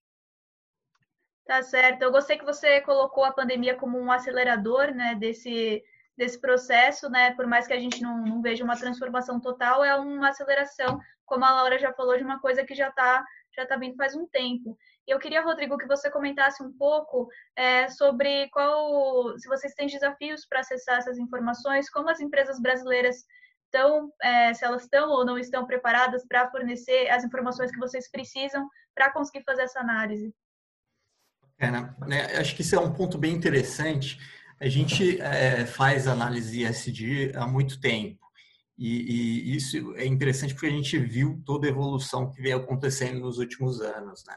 [1.47, 2.03] Tá certo.
[2.03, 5.83] Eu gostei que você colocou a pandemia como um acelerador, né, desse
[6.17, 7.35] desse processo, né?
[7.35, 11.45] Por mais que a gente não, não veja uma transformação total, é uma aceleração, como
[11.45, 13.23] a Laura já falou, de uma coisa que já está
[13.55, 14.77] já tá vindo faz um tempo.
[15.07, 20.47] Eu queria, Rodrigo, que você comentasse um pouco é, sobre qual, se vocês têm desafios
[20.47, 23.25] para acessar essas informações, como as empresas brasileiras
[23.65, 28.11] estão, é, se elas estão ou não estão preparadas para fornecer as informações que vocês
[28.11, 30.35] precisam para conseguir fazer essa análise.
[31.59, 31.95] É, né?
[32.39, 34.19] Acho que isso é um ponto bem interessante.
[34.61, 38.25] A gente é, faz análise ESG há muito tempo.
[38.79, 43.21] E, e, isso é interessante porque a gente viu toda a evolução que veio acontecendo
[43.21, 44.23] nos últimos anos.
[44.27, 44.37] Né?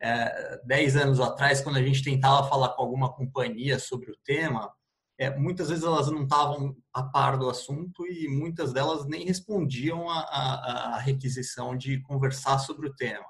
[0.00, 4.72] É, dez anos atrás, quando a gente tentava falar com alguma companhia sobre o tema,
[5.16, 10.08] é, muitas vezes elas não estavam a par do assunto e muitas delas nem respondiam
[10.08, 13.26] à requisição de conversar sobre o tema.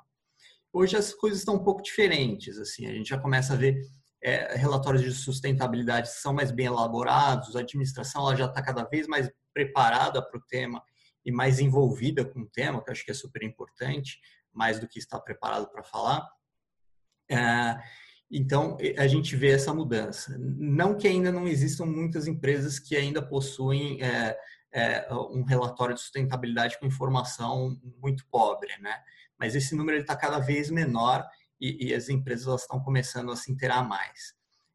[0.72, 3.80] Hoje as coisas estão um pouco diferentes, assim, a gente já começa a ver
[4.22, 9.06] é, relatórios de sustentabilidade são mais bem elaborados, a administração ela já está cada vez
[9.06, 10.82] mais preparada para o tema
[11.24, 14.18] e mais envolvida com o tema, que eu acho que é super importante,
[14.52, 16.28] mais do que estar preparado para falar.
[17.30, 17.78] É,
[18.30, 20.36] então, a gente vê essa mudança.
[20.38, 24.36] Não que ainda não existam muitas empresas que ainda possuem é,
[24.72, 28.94] é, um relatório de sustentabilidade com informação muito pobre, né?
[29.38, 31.26] Mas esse número está cada vez menor
[31.60, 34.34] e, e as empresas estão começando a se interar mais.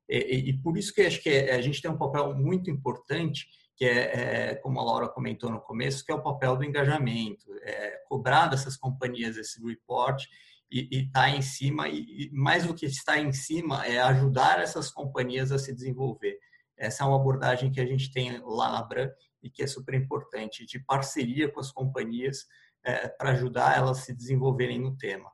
[0.09, 3.85] E, e, por isso que acho que a gente tem um papel muito importante, que
[3.85, 8.01] é, é, como a Laura comentou no começo, que é o papel do engajamento, é,
[8.07, 10.23] cobrar dessas companhias esse report
[10.69, 14.91] e estar tá em cima, e, mais do que estar em cima, é ajudar essas
[14.91, 16.37] companhias a se desenvolver.
[16.77, 19.09] Essa é uma abordagem que a gente tem lá na Bran
[19.41, 22.45] e que é super importante, de parceria com as companhias
[22.85, 25.31] é, para ajudar elas a se desenvolverem no tema.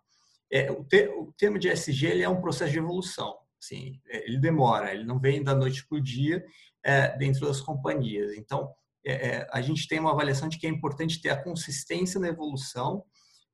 [0.52, 3.38] É, o, te, o, tema de SG ele é um processo de evolução.
[3.62, 6.46] Assim, ele demora, ele não vem da noite para o dia
[6.84, 8.34] é, dentro das companhias.
[8.36, 8.74] Então,
[9.06, 12.28] é, é, a gente tem uma avaliação de que é importante ter a consistência na
[12.28, 13.04] evolução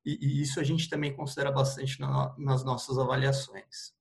[0.04, 3.94] e, e isso a gente também considera bastante na, nas nossas avaliações.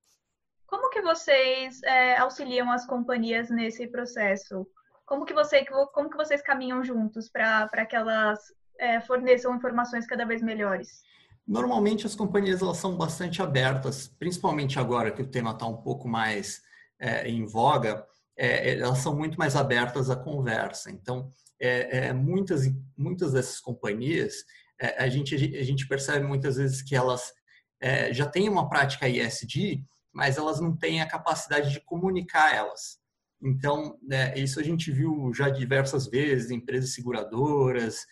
[0.67, 4.67] Como que vocês é, auxiliam as companhias nesse processo?
[5.05, 8.39] Como que, você, como que vocês caminham juntos para que elas
[8.79, 11.01] é, forneçam informações cada vez melhores?
[11.47, 16.07] Normalmente as companhias elas são bastante abertas, principalmente agora que o tema está um pouco
[16.07, 16.61] mais
[16.99, 18.05] é, em voga,
[18.37, 20.91] é, elas são muito mais abertas à conversa.
[20.91, 22.63] Então, é, é muitas,
[22.97, 24.43] muitas dessas companhias,
[24.79, 27.31] é, a, gente, a gente percebe muitas vezes que elas
[27.79, 32.97] é, já têm uma prática ISD, mas elas não têm a capacidade de comunicar elas.
[33.41, 33.99] Então,
[34.35, 38.05] isso a gente viu já diversas vezes, empresas seguradoras,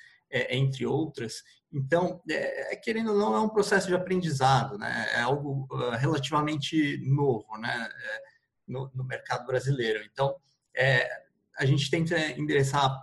[0.56, 1.44] entre outras,
[1.74, 5.08] então, é, é, querendo ou não, é um processo de aprendizado, né?
[5.16, 7.90] É algo uh, relativamente novo, né?
[7.92, 8.22] É,
[8.68, 10.04] no, no, mercado brasileiro.
[10.06, 10.36] Então,
[10.78, 11.10] é,
[11.58, 12.96] a gente tenta endereçar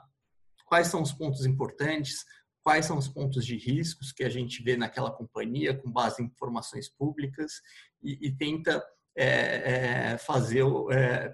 [0.64, 2.25] quais são os pontos importantes,
[2.62, 6.27] quais são os pontos de riscos que a gente vê naquela companhia com base em
[6.27, 7.61] informações públicas
[8.01, 8.83] e, e tenta
[9.16, 10.64] é, é, fazer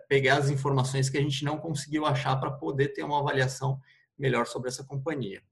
[0.09, 3.79] pegar as informações que a gente não conseguiu achar para poder ter uma avaliação
[4.19, 5.43] melhor sobre essa companhia.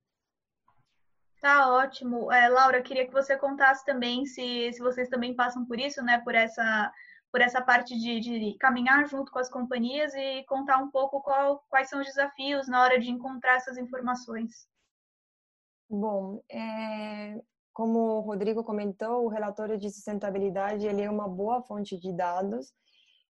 [1.44, 2.32] Tá ótimo.
[2.32, 6.18] É, Laura, queria que você contasse também se, se vocês também passam por isso, né?
[6.24, 6.90] Por essa,
[7.30, 11.62] por essa parte de, de caminhar junto com as companhias e contar um pouco qual,
[11.68, 14.66] quais são os desafios na hora de encontrar essas informações.
[15.86, 17.38] Bom, é,
[17.74, 22.72] como o Rodrigo comentou, o relatório de sustentabilidade ele é uma boa fonte de dados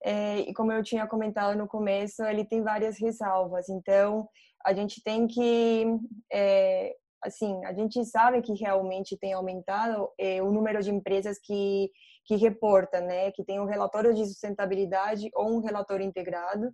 [0.04, 3.70] é, e como eu tinha comentado no começo, ele tem várias ressalvas.
[3.70, 4.30] Então,
[4.64, 5.98] a gente tem que
[6.32, 11.90] é, assim, a gente sabe que realmente tem aumentado é, o número de empresas que
[12.26, 16.72] que reporta, né, que tem um relatório de sustentabilidade ou um relatório integrado.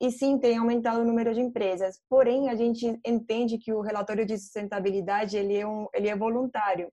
[0.00, 2.00] E sim, tem aumentado o número de empresas.
[2.08, 6.90] Porém, a gente entende que o relatório de sustentabilidade ele é um ele é voluntário.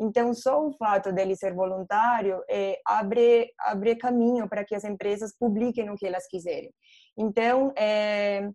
[0.00, 5.34] Então, só o fato dele ser voluntário é, abre abre caminho para que as empresas
[5.38, 6.72] publiquem o que elas quiserem.
[7.16, 8.48] Então, é,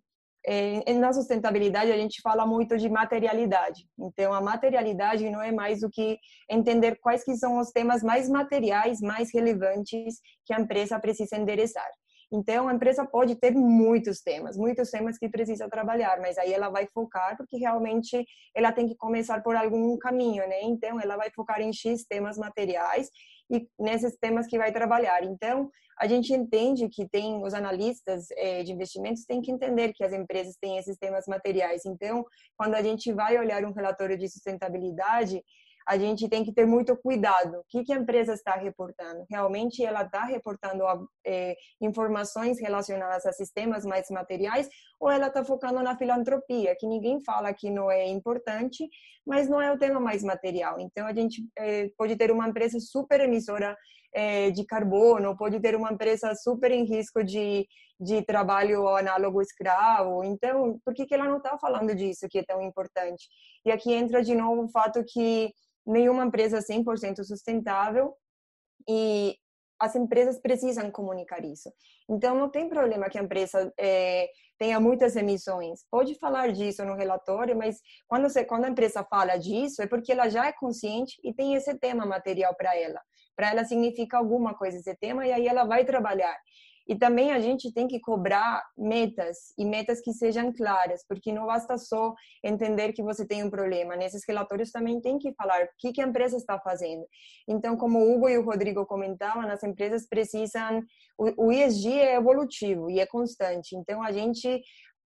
[0.98, 3.86] na sustentabilidade a gente fala muito de materialidade.
[3.98, 6.18] Então a materialidade não é mais do que
[6.50, 11.88] entender quais que são os temas mais materiais, mais relevantes que a empresa precisa endereçar.
[12.32, 16.68] Então a empresa pode ter muitos temas, muitos temas que precisa trabalhar, mas aí ela
[16.68, 20.62] vai focar porque realmente ela tem que começar por algum caminho, né?
[20.62, 23.08] Então ela vai focar em X temas materiais
[23.50, 25.22] e nesses temas que vai trabalhar.
[25.22, 30.02] Então, a gente entende que tem os analistas é, de investimentos têm que entender que
[30.02, 31.84] as empresas têm esses temas materiais.
[31.84, 32.24] Então,
[32.56, 35.42] quando a gente vai olhar um relatório de sustentabilidade,
[35.86, 37.58] a gente tem que ter muito cuidado.
[37.58, 39.24] O que, que a empresa está reportando?
[39.30, 40.84] Realmente ela está reportando
[41.26, 44.68] é, informações relacionadas a sistemas mais materiais
[44.98, 48.88] ou ela está focando na filantropia, que ninguém fala que não é importante,
[49.26, 50.80] mas não é o tema mais material.
[50.80, 53.76] Então, a gente é, pode ter uma empresa super emissora
[54.14, 57.66] é, de carbono, pode ter uma empresa super em risco de,
[57.98, 60.22] de trabalho análogo escravo.
[60.24, 63.26] Então, por que, que ela não está falando disso que é tão importante?
[63.64, 65.52] E aqui entra de novo o fato que
[65.84, 68.14] nenhuma empresa é 100% sustentável
[68.88, 69.36] e
[69.80, 71.70] as empresas precisam comunicar isso.
[72.08, 75.84] Então, não tem problema que a empresa é, tenha muitas emissões.
[75.90, 80.12] Pode falar disso no relatório, mas quando, você, quando a empresa fala disso, é porque
[80.12, 83.00] ela já é consciente e tem esse tema material para ela.
[83.36, 86.36] Para ela significa alguma coisa esse tema e aí ela vai trabalhar.
[86.86, 91.46] E também a gente tem que cobrar metas e metas que sejam claras, porque não
[91.46, 93.96] basta só entender que você tem um problema.
[93.96, 97.06] Nesses relatórios também tem que falar o que, a empresa está fazendo.
[97.48, 100.82] Então, como o Hugo e o Rodrigo comentavam, as empresas precisam.
[101.16, 103.74] O ESG é evolutivo e é constante.
[103.74, 104.62] Então, a gente,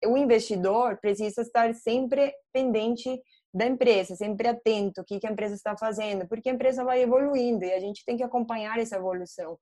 [0.06, 3.18] o investidor, precisa estar sempre pendente
[3.54, 7.02] da empresa, sempre atento o que, que a empresa está fazendo, porque a empresa vai
[7.02, 9.58] evoluindo e a gente tem que acompanhar essa evolução.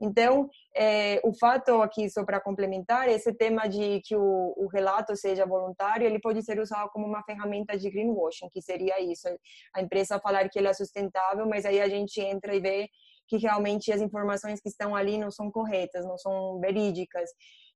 [0.00, 5.16] Então, é, o fato aqui, só para complementar, esse tema de que o, o, relato
[5.16, 9.28] seja voluntário, ele pode ser usado como uma ferramenta de greenwashing, que seria isso,
[9.74, 12.88] a empresa falar que ela é sustentável, mas aí a gente entra e vê
[13.28, 17.30] que realmente as informações que estão ali não são corretas, não são verídicas.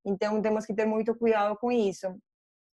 [0.04, 2.06] Então, temos que ter muito cuidado com isso.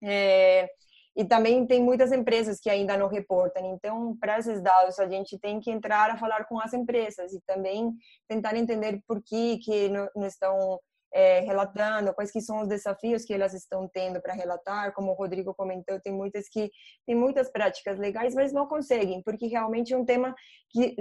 [0.02, 0.68] É,
[1.16, 3.74] e também tem muitas empresas que ainda não reportam.
[3.74, 7.40] Então, para esses dados, a gente tem que entrar a falar com as empresas e
[7.46, 7.92] também
[8.28, 10.80] tentar entender por que, que não, estão
[11.12, 14.92] é, relatando, quais que são os desafios que elas estão tendo para relatar.
[14.94, 16.70] Como o Rodrigo comentou, tem muitas que
[17.06, 20.34] tem muitas práticas legais, mas não conseguem, porque realmente é um tema
[20.70, 20.96] que,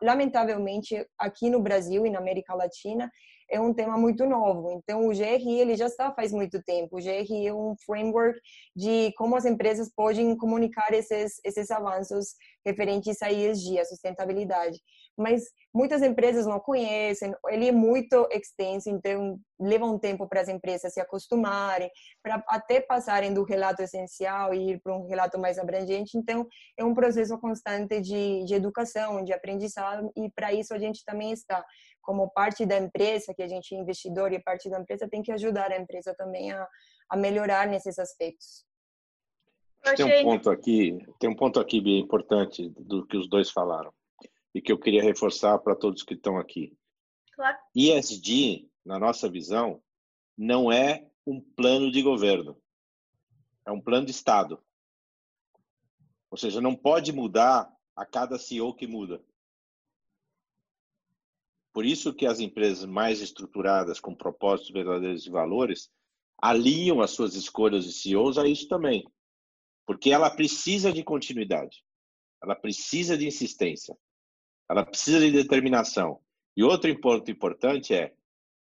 [0.00, 3.10] lamentavelmente, aqui no Brasil e na América Latina,
[3.50, 4.72] é um tema muito novo.
[4.72, 6.96] Então, o GRI ele já está faz muito tempo.
[6.96, 8.38] O GRI é um framework
[8.74, 12.34] de como as empresas podem comunicar esses, esses avanços
[12.64, 14.78] referentes a ESG, a sustentabilidade.
[15.18, 15.44] Mas
[15.74, 20.92] muitas empresas não conhecem, ele é muito extenso, então leva um tempo para as empresas
[20.92, 21.90] se acostumarem,
[22.22, 26.16] para até passarem do relato essencial e ir para um relato mais abrangente.
[26.16, 26.46] Então,
[26.78, 31.32] é um processo constante de, de educação, de aprendizado, e para isso a gente também
[31.32, 31.64] está
[32.00, 35.32] como parte da empresa, que a gente é investidor e parte da empresa, tem que
[35.32, 36.66] ajudar a empresa também a,
[37.08, 38.64] a melhorar nesses aspectos.
[39.96, 43.92] Tem um ponto aqui, tem um ponto aqui bem importante do que os dois falaram
[44.54, 46.76] e que eu queria reforçar para todos que estão aqui.
[47.32, 47.56] Claro.
[47.74, 49.82] ESG, na nossa visão,
[50.36, 52.60] não é um plano de governo,
[53.64, 54.62] é um plano de Estado.
[56.30, 59.22] Ou seja, não pode mudar a cada CEO que muda.
[61.72, 65.90] Por isso que as empresas mais estruturadas, com propósitos verdadeiros e valores,
[66.40, 69.04] alinham as suas escolhas de CEOs a isso também.
[69.86, 71.84] Porque ela precisa de continuidade,
[72.42, 73.96] ela precisa de insistência,
[74.68, 76.20] ela precisa de determinação.
[76.56, 78.14] E outro ponto importante é,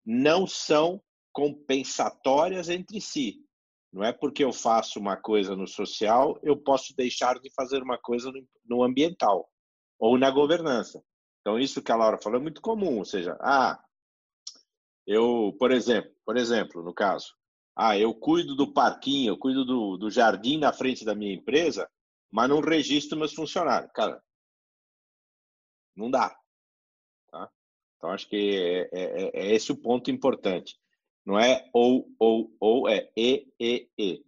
[0.04, 3.42] não são compensatórias entre si.
[3.92, 7.98] Não é porque eu faço uma coisa no social, eu posso deixar de fazer uma
[7.98, 8.32] coisa
[8.64, 9.50] no ambiental
[9.98, 11.02] ou na governança.
[11.42, 13.84] Então, isso que a Laura falou é muito comum, ou seja, ah,
[15.04, 17.34] eu, por exemplo, por exemplo, no caso,
[17.74, 21.90] ah, eu cuido do parquinho, eu cuido do, do jardim na frente da minha empresa,
[22.30, 23.90] mas não registro meus funcionários.
[23.92, 24.22] Cara,
[25.96, 26.36] não dá.
[27.30, 27.50] Tá?
[27.96, 30.78] Então, acho que é, é, é, é esse o ponto importante.
[31.24, 34.24] Não é ou, ou, ou, é e, e, e.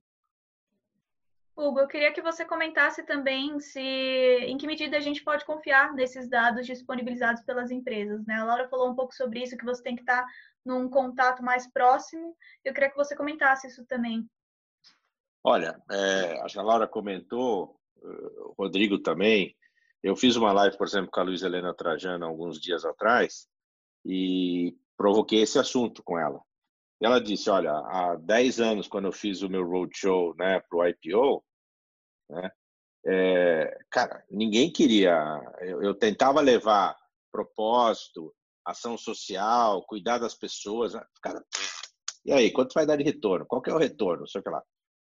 [1.57, 5.93] Hugo, eu queria que você comentasse também se em que medida a gente pode confiar
[5.93, 8.27] nesses dados disponibilizados pelas empresas.
[8.27, 8.35] Né?
[8.35, 10.27] A Laura falou um pouco sobre isso, que você tem que estar
[10.65, 12.37] num contato mais próximo.
[12.65, 14.29] Eu queria que você comentasse isso também.
[15.45, 19.57] Olha, é, a Laura comentou, o Rodrigo também.
[20.03, 23.47] Eu fiz uma live, por exemplo, com a Luiz Helena Trajano alguns dias atrás
[24.05, 26.41] e provoquei esse assunto com ela.
[27.01, 30.87] Ela disse, olha, há 10 anos, quando eu fiz o meu roadshow né, para o
[30.87, 31.45] IPO,
[32.31, 32.51] né,
[33.07, 35.15] é, cara, ninguém queria...
[35.61, 36.97] Eu, eu, tentava levar
[37.31, 38.35] propósito,
[38.65, 40.95] ação social, cuidar das pessoas.
[40.95, 41.45] Né, cara,
[42.25, 43.45] e aí, quanto vai dar de retorno?
[43.45, 44.27] Qual que é o retorno?
[44.27, 44.63] Sei lá.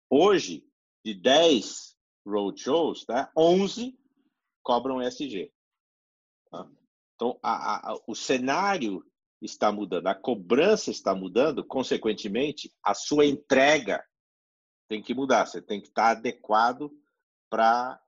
[0.09, 0.63] Hoje,
[1.03, 1.95] de 10
[2.27, 3.97] roadshows, né, 11
[4.61, 4.99] cobram.
[6.51, 6.69] Tá?
[7.15, 9.03] Então, a, a, o cenário
[9.41, 14.03] está mudando, a cobrança está mudando, consequentemente, a sua entrega
[14.87, 15.45] tem que mudar.
[15.45, 16.91] Você tem que estar adequado
[17.49, 17.99] para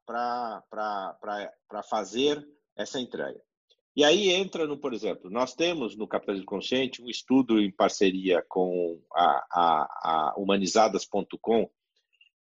[1.90, 3.40] fazer essa entrega.
[3.96, 8.44] E aí entra no, por exemplo, nós temos no Capitalismo Consciente um estudo em parceria
[8.48, 11.70] com a, a, a humanizadas.com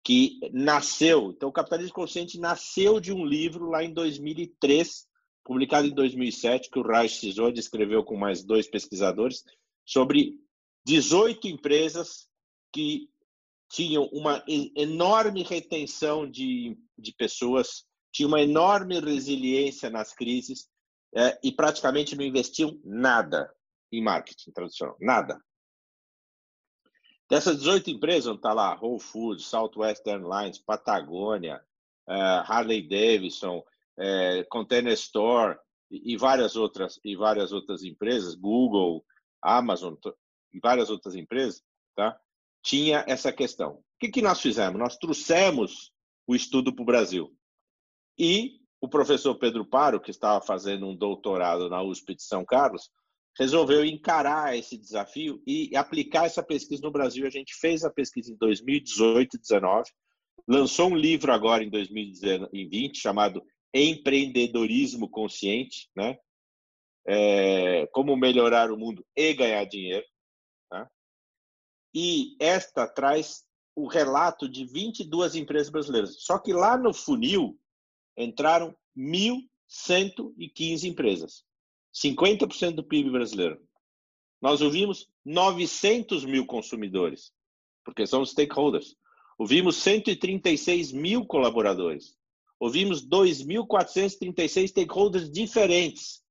[0.05, 5.08] que nasceu, então o Capitalismo Consciente nasceu de um livro lá em 2003
[5.49, 9.43] publicado em 2007, que o Raj Sisod escreveu com mais dois pesquisadores,
[9.83, 10.39] sobre
[10.85, 12.29] 18 empresas
[12.71, 13.09] que
[13.71, 20.69] tinham uma enorme retenção de, de pessoas, tinham uma enorme resiliência nas crises
[21.15, 23.51] é, e praticamente não investiam nada
[23.91, 25.43] em marketing tradicional, nada.
[27.31, 31.63] Dessas 18 empresas, está lá Whole Foods, Southwest Airlines, Patagônia,
[32.07, 33.63] uh, Harley Davidson,
[33.99, 35.59] uh, Container Store
[35.91, 39.05] e, e, várias outras e várias outras empresas, Google,
[39.43, 39.95] Amazon
[40.53, 41.63] e várias outras empresas,
[41.95, 42.19] tá?
[42.63, 43.73] Tinha essa questão.
[43.73, 44.79] O que, que nós fizemos?
[44.79, 45.93] Nós trouxemos
[46.27, 47.33] o estudo para o Brasil
[48.19, 52.91] e o professor Pedro Paro, que estava fazendo um doutorado na USP de São Carlos,
[53.39, 57.27] resolveu encarar esse desafio e aplicar essa pesquisa no Brasil.
[57.27, 59.91] A gente fez a pesquisa em 2018 e 2019,
[60.47, 63.43] lançou um livro agora em 2020 chamado
[63.73, 66.19] Empreendedorismo Consciente, né?
[67.07, 70.05] É, como melhorar o mundo e ganhar dinheiro.
[70.69, 70.91] Tá?
[71.95, 76.21] E esta traz o relato de 22 empresas brasileiras.
[76.23, 77.57] Só que lá no funil
[78.17, 81.45] entraram 1.115 empresas.
[81.95, 83.63] 50% do PIB brasileiro.
[84.41, 87.33] Nós ouvimos 900 mil consumidores,
[87.85, 88.97] porque são stakeholders.
[89.39, 92.18] Ouvimos 136 mil colaboradores.
[92.61, 96.23] Ouvimos 2.436 stakeholders diferentes.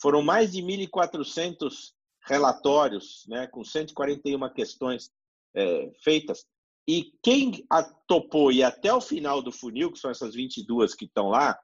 [0.00, 1.92] Foram mais de 1.400
[2.26, 5.10] relatórios, né, com 141 questões
[5.54, 6.46] é, feitas.
[6.86, 7.66] E quem
[8.06, 11.58] topou e até o final do funil, que são essas 22 que estão lá,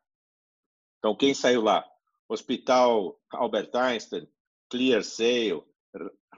[0.98, 1.84] então quem saiu lá?
[2.28, 4.26] Hospital Albert Einstein,
[4.70, 5.62] Clear Sale,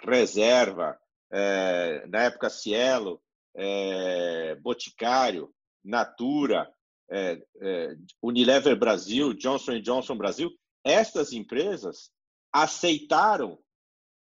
[0.05, 0.99] Reserva,
[1.31, 3.23] é, na época Cielo,
[3.55, 5.53] é, Boticário,
[5.85, 6.73] Natura,
[7.13, 10.51] é, é, Unilever Brasil, Johnson Johnson Brasil,
[10.83, 12.11] estas empresas
[12.51, 13.59] aceitaram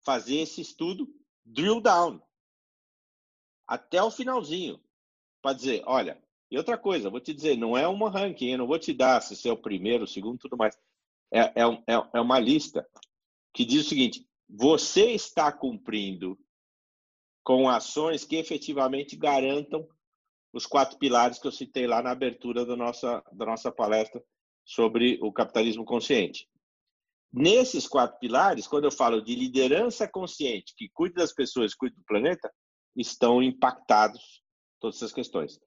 [0.06, 1.08] fazer esse estudo
[1.46, 2.22] drill down
[3.68, 4.82] até o finalzinho
[5.42, 8.68] para dizer, olha, e outra coisa, vou te dizer, não é uma ranking, eu não
[8.68, 10.78] vou te dar se você é o primeiro, o segundo, tudo mais.
[11.30, 12.88] É, é, é, é uma lista
[13.54, 16.40] que diz o seguinte: você está cumprindo
[17.44, 19.88] com ações que efetivamente garantam
[20.54, 24.24] os quatro pilares que eu citei lá na abertura da nossa, da nossa palestra
[24.66, 26.48] sobre o capitalismo consciente.
[27.32, 32.04] Nesses quatro pilares, quando eu falo de liderança consciente, que cuide das pessoas, cuide do
[32.04, 32.52] planeta,
[32.96, 34.42] estão impactados
[34.80, 35.60] todas essas questões.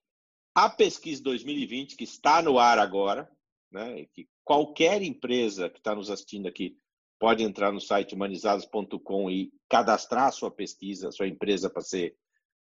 [0.53, 3.29] A pesquisa 2020, que está no ar agora,
[3.71, 6.77] né, que qualquer empresa que está nos assistindo aqui
[7.17, 12.15] pode entrar no site humanizados.com e cadastrar a sua pesquisa, a sua empresa para ser,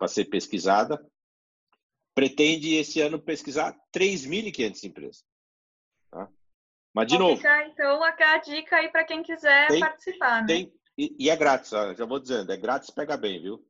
[0.09, 0.99] ser pesquisada.
[2.19, 5.25] Pretende esse ano pesquisar 3.500 empresas.
[6.11, 6.29] Tá?
[6.93, 7.37] Mas, de Vou novo.
[7.37, 10.41] Ficar, então, a dica aí para quem quiser tem, participar.
[10.41, 10.47] Né?
[10.49, 13.65] Tem, e, e, é grátis, já vou dizendo, é grátis, pega bem, viu?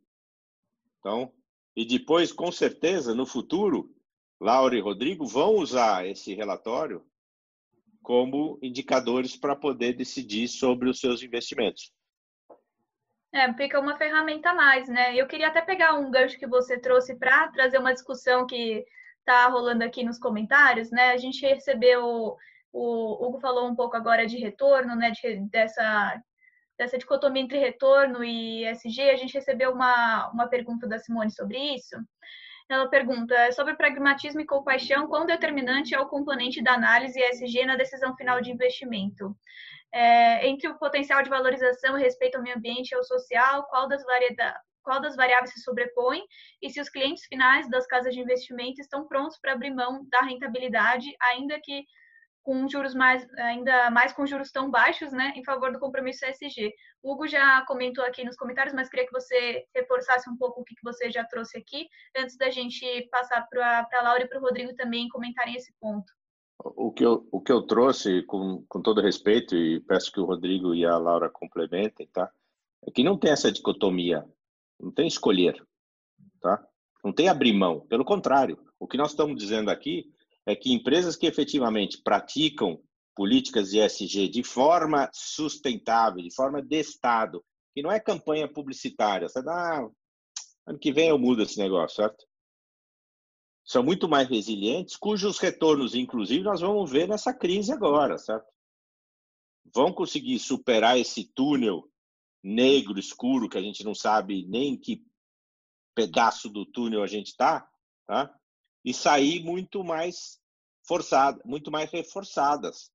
[0.98, 1.30] Então,
[1.76, 3.94] e depois, com certeza, no futuro,
[4.40, 7.04] Laura e Rodrigo vão usar esse relatório
[8.02, 11.92] como indicadores para poder decidir sobre os seus investimentos.
[13.38, 15.14] É, uma ferramenta a mais, né?
[15.14, 18.84] Eu queria até pegar um gancho que você trouxe para trazer uma discussão que
[19.20, 21.12] está rolando aqui nos comentários, né?
[21.12, 22.36] A gente recebeu,
[22.72, 25.12] o Hugo falou um pouco agora de retorno, né?
[25.12, 26.20] De, dessa,
[26.76, 29.10] dessa dicotomia entre retorno e SG.
[29.10, 31.96] A gente recebeu uma, uma pergunta da Simone sobre isso.
[32.68, 37.64] Ela pergunta é sobre pragmatismo e compaixão, quão determinante é o componente da análise ESG
[37.64, 39.34] na decisão final de investimento?
[39.92, 43.88] É, entre o potencial de valorização e respeito ao meio ambiente e ao social, qual
[43.88, 44.02] das,
[44.82, 46.22] qual das variáveis se sobrepõe
[46.62, 50.20] e se os clientes finais das casas de investimento estão prontos para abrir mão da
[50.20, 51.84] rentabilidade, ainda que
[52.48, 56.72] com juros mais, ainda mais com juros tão baixos, né, em favor do compromisso ESG.
[57.02, 60.64] O Hugo já comentou aqui nos comentários, mas queria que você reforçasse um pouco o
[60.64, 61.86] que você já trouxe aqui,
[62.16, 66.10] antes da gente passar para a Laura e para o Rodrigo também comentarem esse ponto.
[66.58, 70.24] O que eu, o que eu trouxe, com, com todo respeito, e peço que o
[70.24, 72.30] Rodrigo e a Laura complementem, tá?
[72.84, 74.24] É que não tem essa dicotomia,
[74.80, 75.64] não tem escolher,
[76.40, 76.64] tá?
[77.04, 78.58] Não tem abrir mão, pelo contrário.
[78.78, 80.12] O que nós estamos dizendo aqui
[80.44, 82.80] é que empresas que efetivamente praticam
[83.14, 87.44] políticas de ESG de forma sustentável, de forma de Estado,
[87.74, 89.90] que não é campanha publicitária, você dá, ah,
[90.66, 92.24] ano que vem eu mudo esse negócio, certo?
[93.68, 98.50] São muito mais resilientes, cujos retornos, inclusive, nós vamos ver nessa crise agora, certo?
[99.74, 101.86] Vão conseguir superar esse túnel
[102.42, 105.06] negro, escuro, que a gente não sabe nem em que
[105.94, 107.68] pedaço do túnel a gente está,
[108.06, 108.34] tá?
[108.82, 110.40] e sair muito mais
[110.86, 112.90] forçadas, muito mais reforçadas.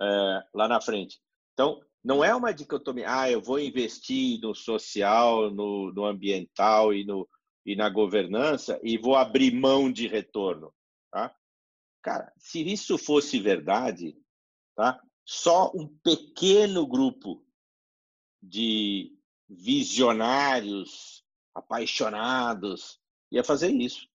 [0.00, 1.20] é, lá na frente.
[1.54, 7.04] Então, não é uma dicotomia, ah, eu vou investir no social, no, no ambiental e,
[7.04, 7.28] no,
[7.64, 10.72] e na governança e vou abrir mão de retorno.
[11.10, 11.34] Tá?
[12.02, 14.16] Cara, se isso fosse verdade,
[14.74, 15.00] tá?
[15.24, 17.44] só um pequeno grupo
[18.42, 19.16] de
[19.48, 23.00] visionários, apaixonados,
[23.30, 24.08] ia fazer isso.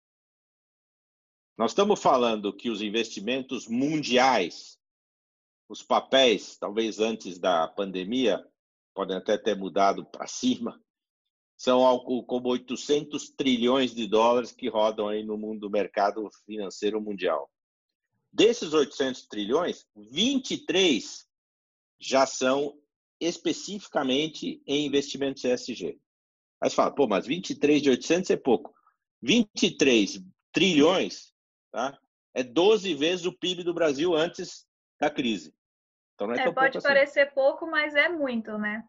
[1.57, 4.78] Nós estamos falando que os investimentos mundiais,
[5.68, 8.45] os papéis, talvez antes da pandemia,
[8.92, 10.82] podem até ter mudado para cima,
[11.64, 17.00] são algo como 800 trilhões de dólares que rodam aí no mundo do mercado financeiro
[17.00, 17.50] mundial.
[18.30, 21.26] Desses 800 trilhões, 23
[21.98, 22.78] já são
[23.18, 25.98] especificamente em investimentos ESG.
[26.60, 28.74] Aí você fala, pô, mas 23 de 800 é pouco.
[29.22, 31.32] 23 trilhões
[31.72, 31.98] tá?
[32.34, 34.66] é 12 vezes o PIB do Brasil antes
[35.00, 35.54] da crise.
[36.14, 36.86] Então não é, é pode pouco assim.
[36.86, 37.34] parecer assim.
[37.34, 38.86] pouco, mas é muito, né?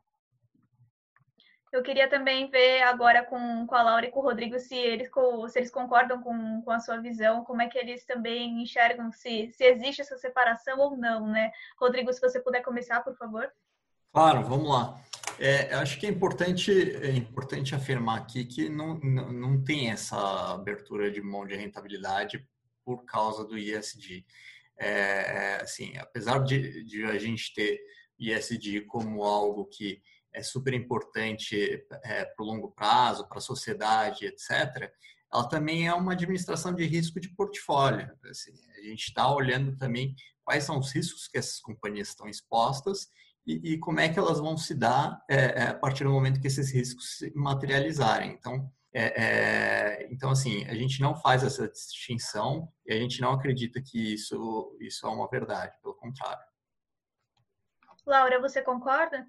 [1.75, 5.09] Eu queria também ver agora com, com a Laura e com o Rodrigo se eles,
[5.49, 9.51] se eles concordam com, com a sua visão, como é que eles também enxergam se,
[9.51, 11.51] se existe essa separação ou não, né?
[11.77, 13.51] Rodrigo, se você puder começar, por favor.
[14.13, 14.97] Claro, vamos lá.
[15.37, 20.53] É, acho que é importante, é importante afirmar aqui que não, não, não tem essa
[20.53, 22.47] abertura de mão de rentabilidade
[22.85, 24.25] por causa do ISD.
[24.79, 27.81] É, é, assim, apesar de, de a gente ter
[28.17, 30.01] ISD como algo que
[30.35, 34.91] é super importante é, para o longo prazo, para a sociedade, etc.,
[35.33, 38.09] ela também é uma administração de risco de portfólio.
[38.29, 40.15] Assim, a gente está olhando também
[40.45, 43.09] quais são os riscos que essas companhias estão expostas
[43.45, 46.39] e, e como é que elas vão se dar é, é a partir do momento
[46.39, 48.31] que esses riscos se materializarem.
[48.31, 53.33] Então, é, é, então, assim, a gente não faz essa distinção e a gente não
[53.33, 56.43] acredita que isso, isso é uma verdade, pelo contrário.
[58.05, 59.27] Laura, você concorda?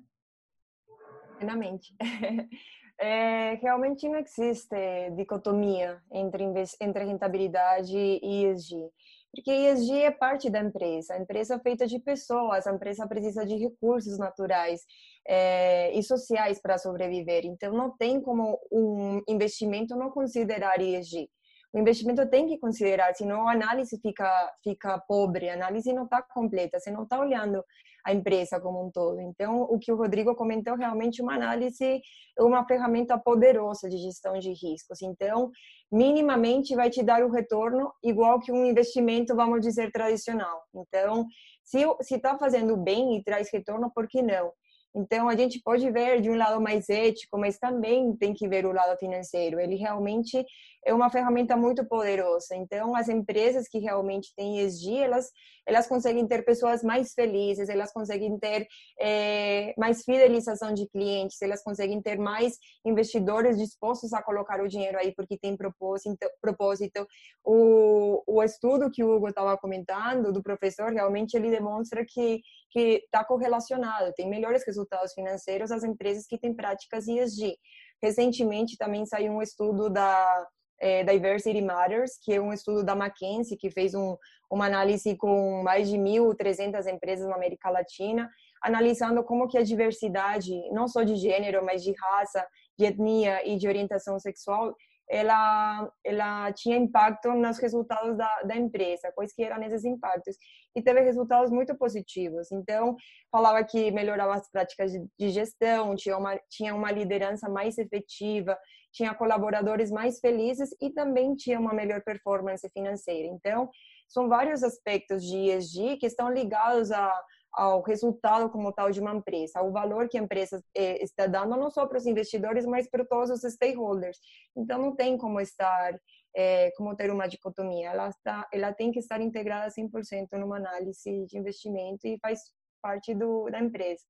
[1.36, 1.94] Plenamente.
[2.98, 6.44] É, realmente não existe dicotomia entre,
[6.80, 8.90] entre rentabilidade e ESG,
[9.34, 13.44] porque ESG é parte da empresa, a empresa é feita de pessoas, a empresa precisa
[13.44, 14.80] de recursos naturais
[15.28, 21.28] é, e sociais para sobreviver, então não tem como um investimento não considerar ESG.
[21.72, 26.22] O investimento tem que considerar, senão a análise fica, fica pobre, a análise não está
[26.22, 27.62] completa, você não está olhando
[28.04, 29.20] a empresa como um todo.
[29.20, 32.00] Então, o que o Rodrigo comentou realmente uma análise
[32.38, 35.02] é uma ferramenta poderosa de gestão de riscos.
[35.02, 35.50] Então,
[35.90, 40.62] minimamente vai te dar o retorno igual que um investimento, vamos dizer, tradicional.
[40.72, 41.26] Então,
[41.64, 44.52] se está fazendo bem e traz retorno, por que não?
[44.96, 48.64] Então, a gente pode ver de um lado mais ético, mas também tem que ver
[48.64, 49.60] o lado financeiro.
[49.60, 50.42] Ele realmente
[50.86, 52.54] é uma ferramenta muito poderosa.
[52.54, 55.30] Então, as empresas que realmente têm ESG, elas,
[55.66, 58.66] elas conseguem ter pessoas mais felizes, elas conseguem ter
[58.98, 64.96] é, mais fidelização de clientes, elas conseguem ter mais investidores dispostos a colocar o dinheiro
[64.96, 66.16] aí porque tem propósito.
[66.40, 67.06] propósito.
[67.44, 72.40] O, o estudo que o Hugo estava comentando, do professor, realmente ele demonstra que
[72.76, 77.56] que está correlacionado, tem melhores resultados financeiros as empresas que têm práticas ESG.
[78.02, 80.46] Recentemente também saiu um estudo da
[80.78, 84.14] é, Diversity Matters, que é um estudo da McKinsey, que fez um,
[84.50, 88.28] uma análise com mais de 1.300 empresas na América Latina,
[88.62, 92.46] analisando como que a diversidade, não só de gênero, mas de raça,
[92.78, 94.74] de etnia e de orientação sexual,
[95.08, 100.36] ela ela tinha impacto nos resultados da, da empresa, quais que eram esses impactos
[100.74, 102.50] e teve resultados muito positivos.
[102.52, 102.96] Então
[103.30, 108.58] falava que melhorava as práticas de, de gestão, tinha uma tinha uma liderança mais efetiva,
[108.92, 113.28] tinha colaboradores mais felizes e também tinha uma melhor performance financeira.
[113.28, 113.70] Então
[114.08, 117.12] são vários aspectos de ESG que estão ligados a
[117.56, 121.56] ao resultado como tal de uma empresa, ao valor que a empresa eh, está dando
[121.56, 124.18] não só para os investidores, mas para todos os stakeholders.
[124.54, 125.98] Então não tem como estar,
[126.36, 127.88] eh, como ter uma dicotomia.
[127.88, 132.40] Ela está, ela tem que estar integrada 100% numa análise de investimento e faz
[132.82, 134.04] parte do da empresa.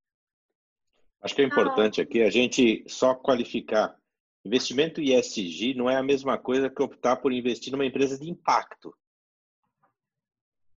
[1.23, 3.97] Acho que é importante aqui a gente só qualificar.
[4.45, 8.93] Investimento ESG não é a mesma coisa que optar por investir numa empresa de impacto.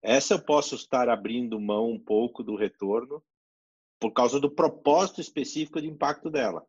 [0.02, 3.24] Essa eu posso estar abrindo mão um pouco do retorno
[4.00, 6.66] por causa do propósito específico de impacto dela.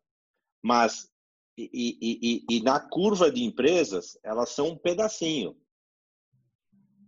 [0.61, 1.11] Mas
[1.57, 1.69] e,
[2.01, 5.59] e, e, e na curva de empresas, elas são um pedacinho.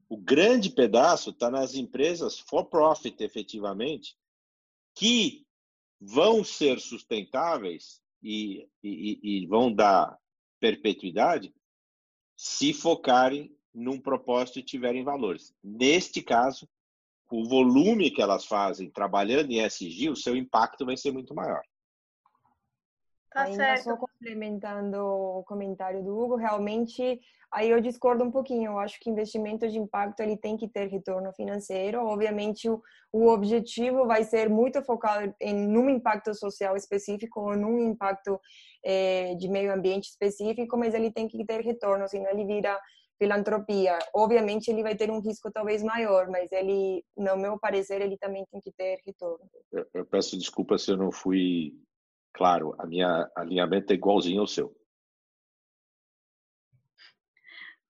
[0.10, 4.18] O grande pedaço está nas empresas for profit, efetivamente,
[4.94, 5.46] que
[6.02, 10.20] vão ser sustentáveis e, e, e, vão dar
[10.60, 11.54] perpetuidade
[12.36, 15.54] se focarem num propósito e tiverem valores.
[15.64, 16.68] Neste caso,
[17.32, 21.62] o volume que elas fazem trabalhando em SG, o seu impacto vai ser muito maior.
[23.32, 23.84] Tá Ainda certo.
[23.84, 28.72] só complementando o comentário do Hugo, realmente aí eu discordo um pouquinho.
[28.72, 32.06] Eu acho que investimento de impacto ele tem que ter retorno financeiro.
[32.06, 37.80] Obviamente o, o objetivo vai ser muito focado em num impacto social específico ou num
[37.92, 38.38] impacto
[38.84, 42.78] é, de meio ambiente específico, mas ele tem que ter retorno, senão ele vira
[43.22, 44.00] filantropia.
[44.16, 48.44] Obviamente ele vai ter um risco talvez maior, mas ele, no meu parecer, ele também
[48.52, 49.46] tem que ter retorno.
[49.72, 51.74] Eu, eu peço desculpa se eu não fui
[52.34, 54.76] Claro, a minha alinhamento é igualzinho ao seu.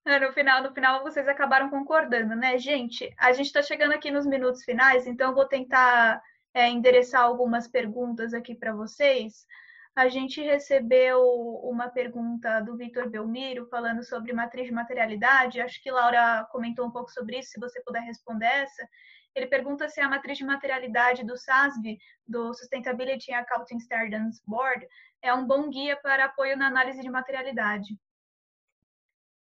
[0.04, 3.14] É, no final, no final vocês acabaram concordando, né, gente?
[3.16, 6.20] A gente está chegando aqui nos minutos finais, então eu vou tentar
[6.52, 9.46] é, endereçar algumas perguntas aqui para vocês.
[9.94, 11.20] A gente recebeu
[11.62, 15.60] uma pergunta do Vitor Belmiro falando sobre matriz de materialidade.
[15.60, 18.88] Acho que Laura comentou um pouco sobre isso, se você puder responder essa.
[19.34, 24.86] Ele pergunta se a matriz de materialidade do SASB, do Sustainability Accounting Standards Board,
[25.20, 27.94] é um bom guia para apoio na análise de materialidade.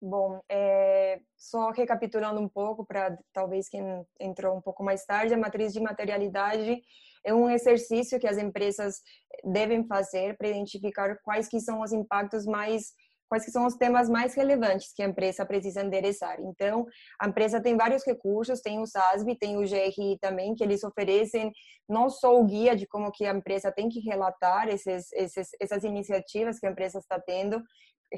[0.02, 3.84] Bom, é, só recapitulando um pouco, para talvez quem
[4.20, 6.82] entrou um pouco mais tarde, a matriz de materialidade
[7.24, 8.95] é um exercício que as empresas
[9.43, 12.93] devem fazer para identificar quais que são os impactos mais
[13.30, 16.36] quais que são os temas mais relevantes que a empresa precisa endereçar.
[16.41, 16.86] Então,
[17.18, 21.49] a empresa tem vários recursos, tem o SASB, tem o GRI também, que eles oferecem
[21.88, 25.86] não só o guia de como que a empresa tem que relatar esses, esses, essas
[25.86, 27.64] iniciativas que a empresa está tendo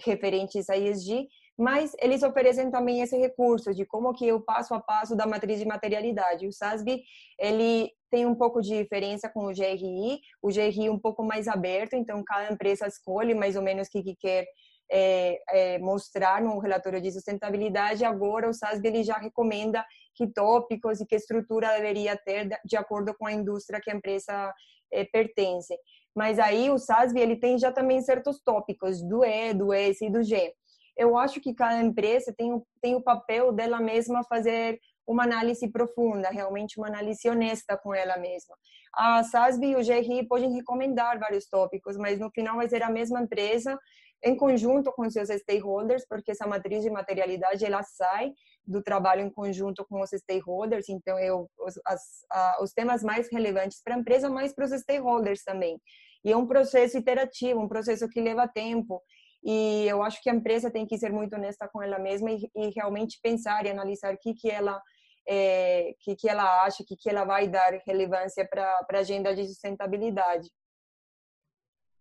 [0.04, 1.28] referentes a ESG,
[1.58, 5.60] mas eles oferecem também esse recurso de como que o passo a passo da matriz
[5.60, 6.48] de materialidade.
[6.48, 7.04] O SASB,
[7.40, 11.94] ele tem um pouco de diferença com o GRI, o GRI um pouco mais aberto,
[11.94, 14.46] então cada empresa escolhe mais ou menos o que, que quer
[14.92, 19.84] é, é, mostrar no relatório de sustentabilidade, agora o SASB ele já recomenda
[20.16, 24.54] que tópicos e que estrutura deveria ter de acordo com a indústria que a empresa
[24.92, 25.76] é, pertence.
[26.16, 30.12] Mas aí o SASB ele tem já também certos tópicos do E, do S e
[30.12, 30.54] do G.
[30.98, 36.30] Eu acho que cada empresa tem, tem o papel dela mesma fazer uma análise profunda,
[36.30, 38.56] realmente uma análise honesta com ela mesma.
[38.94, 42.90] A SASB e o GRI podem recomendar vários tópicos, mas no final vai ser a
[42.90, 43.78] mesma empresa
[44.24, 48.32] em conjunto com seus stakeholders, porque essa matriz de materialidade ela sai
[48.66, 53.30] do trabalho em conjunto com os stakeholders, então eu os, as, a, os temas mais
[53.30, 55.78] relevantes para a empresa, mas para os stakeholders também.
[56.24, 59.02] E é um processo iterativo, um processo que leva tempo.
[59.44, 62.50] E eu acho que a empresa tem que ser muito honesta com ela mesma e,
[62.56, 64.82] e realmente pensar e analisar o que que ela
[65.28, 69.46] é, que que ela acha, que que ela vai dar relevância para a agenda de
[69.46, 70.50] sustentabilidade.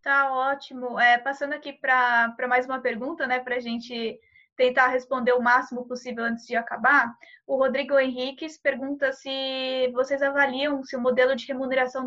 [0.01, 0.99] Tá ótimo.
[0.99, 4.19] É, passando aqui para mais uma pergunta, né, para a gente
[4.55, 7.11] tentar responder o máximo possível antes de acabar.
[7.47, 12.05] O Rodrigo Henriques pergunta se vocês avaliam se o modelo de remuneração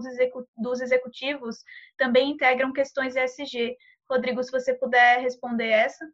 [0.57, 1.65] dos executivos
[1.97, 3.77] também integram questões ESG.
[4.11, 6.09] Rodrigo, se você puder responder essa.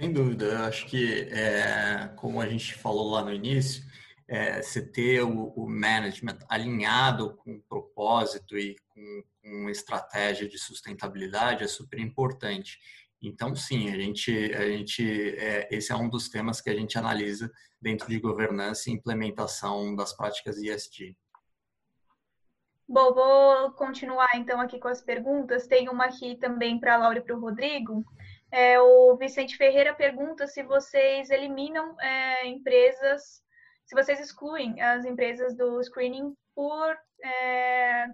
[0.00, 3.84] Sem dúvida, acho que, é, como a gente falou lá no início,
[4.28, 11.64] é, você ter o, o management alinhado com propósito e com com estratégia de sustentabilidade
[11.64, 12.78] é super importante.
[13.20, 16.96] Então, sim, a gente, a gente, é, esse é um dos temas que a gente
[16.96, 21.16] analisa dentro de governança e implementação das práticas ESG.
[22.88, 25.66] Bom, vou continuar então aqui com as perguntas.
[25.66, 28.04] Tem uma aqui também para a Laura e para o Rodrigo.
[28.50, 33.42] É, o Vicente Ferreira pergunta se vocês eliminam é, empresas,
[33.86, 38.06] se vocês excluem as empresas do screening por é,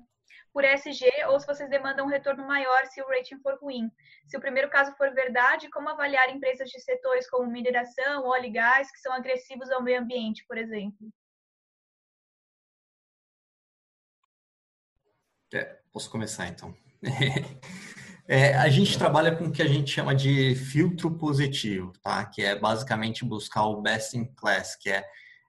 [0.53, 3.91] por ESG ou se vocês demandam um retorno maior se o rating for ruim.
[4.27, 8.51] Se o primeiro caso for verdade, como avaliar empresas de setores como mineração, óleo e
[8.51, 11.13] gás, que são agressivos ao meio ambiente, por exemplo?
[15.53, 16.75] É, posso começar então.
[18.31, 22.23] É, a gente trabalha com o que a gente chama de filtro positivo, tá?
[22.27, 25.03] Que é basicamente buscar o best in class, que é,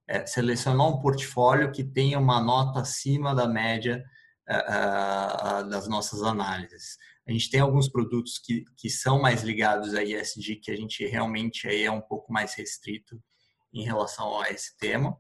[0.08, 4.02] é selecionar um portfólio que tenha uma nota acima da média
[5.70, 6.97] das nossas análises.
[7.28, 11.06] A gente tem alguns produtos que, que são mais ligados a ESG, que a gente
[11.06, 13.22] realmente aí é um pouco mais restrito
[13.72, 15.16] em relação a esse tema.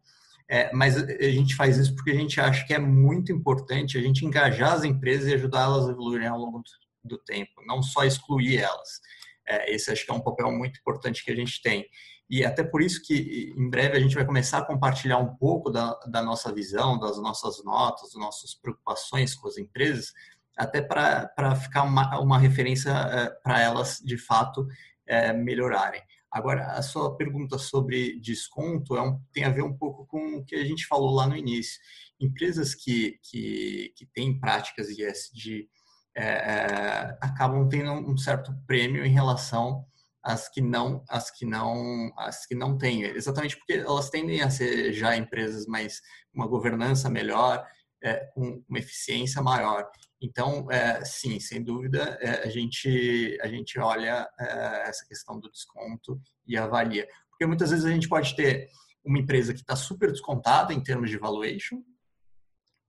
[0.51, 4.01] É, mas a gente faz isso porque a gente acha que é muito importante a
[4.01, 6.63] gente engajar as empresas e ajudá-las a evoluírem ao longo
[7.03, 8.99] do tempo, não só excluir elas.
[9.47, 11.87] É, esse acho que é um papel muito importante que a gente tem.
[12.29, 15.69] E até por isso que em breve a gente vai começar a compartilhar um pouco
[15.69, 20.13] da, da nossa visão, das nossas notas, das nossas preocupações com as empresas,
[20.55, 24.67] até para ficar uma, uma referência é, para elas de fato
[25.07, 26.01] é, melhorarem.
[26.31, 30.45] Agora, a sua pergunta sobre desconto é um, tem a ver um pouco com o
[30.45, 31.79] que a gente falou lá no início.
[32.19, 35.67] Empresas que, que, que têm práticas ISD
[36.15, 39.85] é, é, acabam tendo um certo prêmio em relação
[40.23, 44.49] às que não as que não as que não têm exatamente porque elas tendem a
[44.49, 46.01] ser já empresas mais
[46.33, 47.65] uma governança melhor
[48.03, 49.89] é, com uma eficiência maior
[50.21, 55.49] então, é, sim, sem dúvida, é, a, gente, a gente olha é, essa questão do
[55.49, 57.07] desconto e avalia.
[57.29, 58.67] Porque muitas vezes a gente pode ter
[59.03, 61.81] uma empresa que está super descontada em termos de valuation,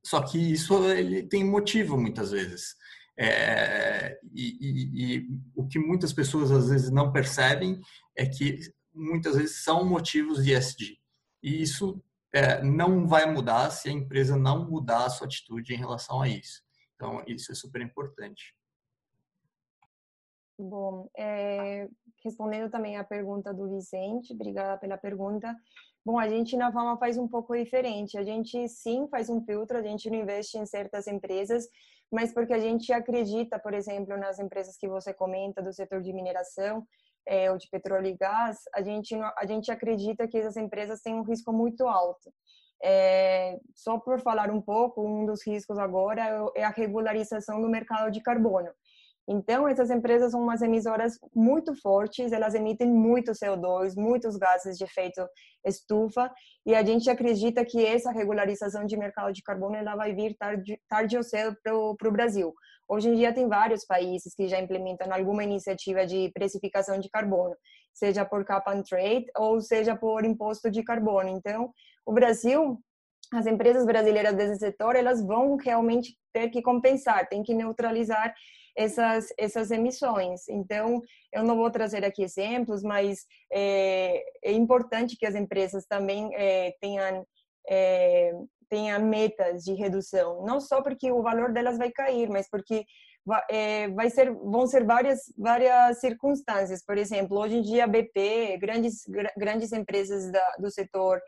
[0.04, 2.74] só que isso ele tem motivo muitas vezes.
[3.16, 7.80] É, e, e, e, o que muitas pessoas às vezes não percebem
[8.16, 8.58] é que
[8.92, 10.98] muitas vezes são motivos de ESG.
[11.42, 12.02] E isso
[12.32, 16.28] é, não vai mudar se a empresa não mudar a sua atitude em relação a
[16.28, 16.62] isso.
[17.00, 18.54] Então, isso é super importante.
[20.58, 21.88] Bom, é,
[22.22, 25.56] respondendo também a pergunta do Vicente, obrigada pela pergunta.
[26.04, 28.18] Bom, a gente na Fama faz um pouco diferente.
[28.18, 31.66] A gente sim faz um filtro, a gente não investe em certas empresas,
[32.12, 36.12] mas porque a gente acredita, por exemplo, nas empresas que você comenta do setor de
[36.12, 36.86] mineração
[37.26, 41.14] é, ou de petróleo e gás, a gente a gente acredita que essas empresas têm
[41.14, 42.30] um risco muito alto.
[42.82, 48.10] É, só por falar um pouco, um dos riscos agora é a regularização do mercado
[48.10, 48.70] de carbono.
[49.32, 54.82] Então, essas empresas são umas emissoras muito fortes, elas emitem muito CO2, muitos gases de
[54.82, 55.24] efeito
[55.64, 56.32] estufa,
[56.66, 60.80] e a gente acredita que essa regularização de mercado de carbono ela vai vir tarde,
[60.88, 62.52] tarde ou cedo para o Brasil.
[62.88, 67.54] Hoje em dia, tem vários países que já implementam alguma iniciativa de precificação de carbono,
[67.92, 71.28] seja por cap and trade ou seja por imposto de carbono.
[71.28, 71.72] Então,
[72.06, 72.78] o Brasil,
[73.32, 78.34] as empresas brasileiras desse setor, elas vão realmente ter que compensar, tem que neutralizar
[78.76, 80.48] essas essas emissões.
[80.48, 81.00] Então,
[81.32, 86.74] eu não vou trazer aqui exemplos, mas é, é importante que as empresas também é,
[86.80, 87.26] tenham
[87.68, 88.32] é,
[88.68, 92.84] tenham metas de redução, não só porque o valor delas vai cair, mas porque
[93.94, 96.82] vai ser, vão ser várias, várias circunstâncias.
[96.84, 99.02] Por exemplo, hoje em dia BP, grandes,
[99.36, 101.20] grandes empresas da, do setor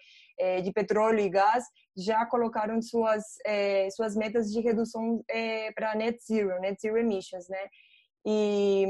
[0.63, 1.65] de petróleo e gás
[1.97, 5.23] já colocaram suas, é, suas metas de redução
[5.75, 7.69] para net zero, net zero emissions, né?
[8.27, 8.87] E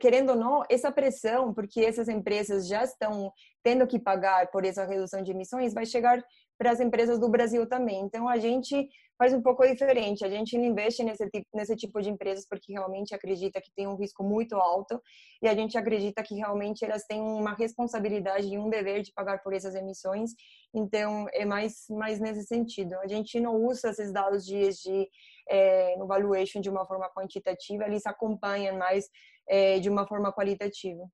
[0.00, 4.84] querendo ou não, essa pressão, porque essas empresas já estão tendo que pagar por essa
[4.84, 6.22] redução de emissões, vai chegar
[6.58, 8.00] para as empresas do Brasil também.
[8.00, 8.88] Então, a gente
[9.18, 10.24] faz um pouco diferente.
[10.24, 13.86] A gente não investe nesse tipo, nesse tipo de empresas porque realmente acredita que tem
[13.86, 15.00] um risco muito alto
[15.42, 19.42] e a gente acredita que realmente elas têm uma responsabilidade e um dever de pagar
[19.42, 20.30] por essas emissões.
[20.74, 22.94] Então, é mais, mais nesse sentido.
[23.00, 25.08] A gente não usa esses dados de ESG
[25.48, 29.08] é, no valuation de uma forma quantitativa, eles acompanham mais
[29.48, 31.08] é, de uma forma qualitativa.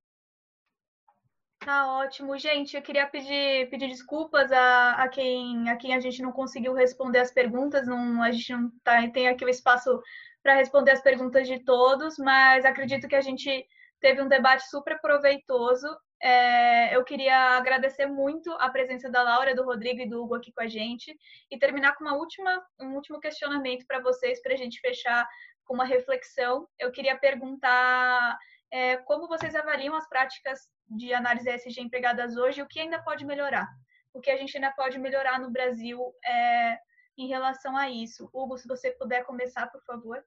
[1.65, 2.37] Tá ótimo.
[2.39, 6.75] Gente, eu queria pedir, pedir desculpas a, a, quem, a quem a gente não conseguiu
[6.75, 7.87] responder as perguntas.
[7.87, 10.03] Não, a gente não tá, tem aqui o espaço
[10.43, 13.65] para responder as perguntas de todos, mas acredito que a gente
[14.01, 15.87] teve um debate super proveitoso.
[16.21, 20.53] É, eu queria agradecer muito a presença da Laura, do Rodrigo e do Hugo aqui
[20.53, 21.17] com a gente
[21.49, 25.25] e terminar com uma última, um último questionamento para vocês, para a gente fechar
[25.65, 26.67] com uma reflexão.
[26.77, 28.37] Eu queria perguntar
[28.73, 33.03] é, como vocês avaliam as práticas de análise ESG empregadas hoje e o que ainda
[33.03, 33.69] pode melhorar?
[34.13, 36.79] O que a gente ainda pode melhorar no Brasil é,
[37.17, 38.29] em relação a isso?
[38.33, 40.23] Hugo, se você puder começar, por favor.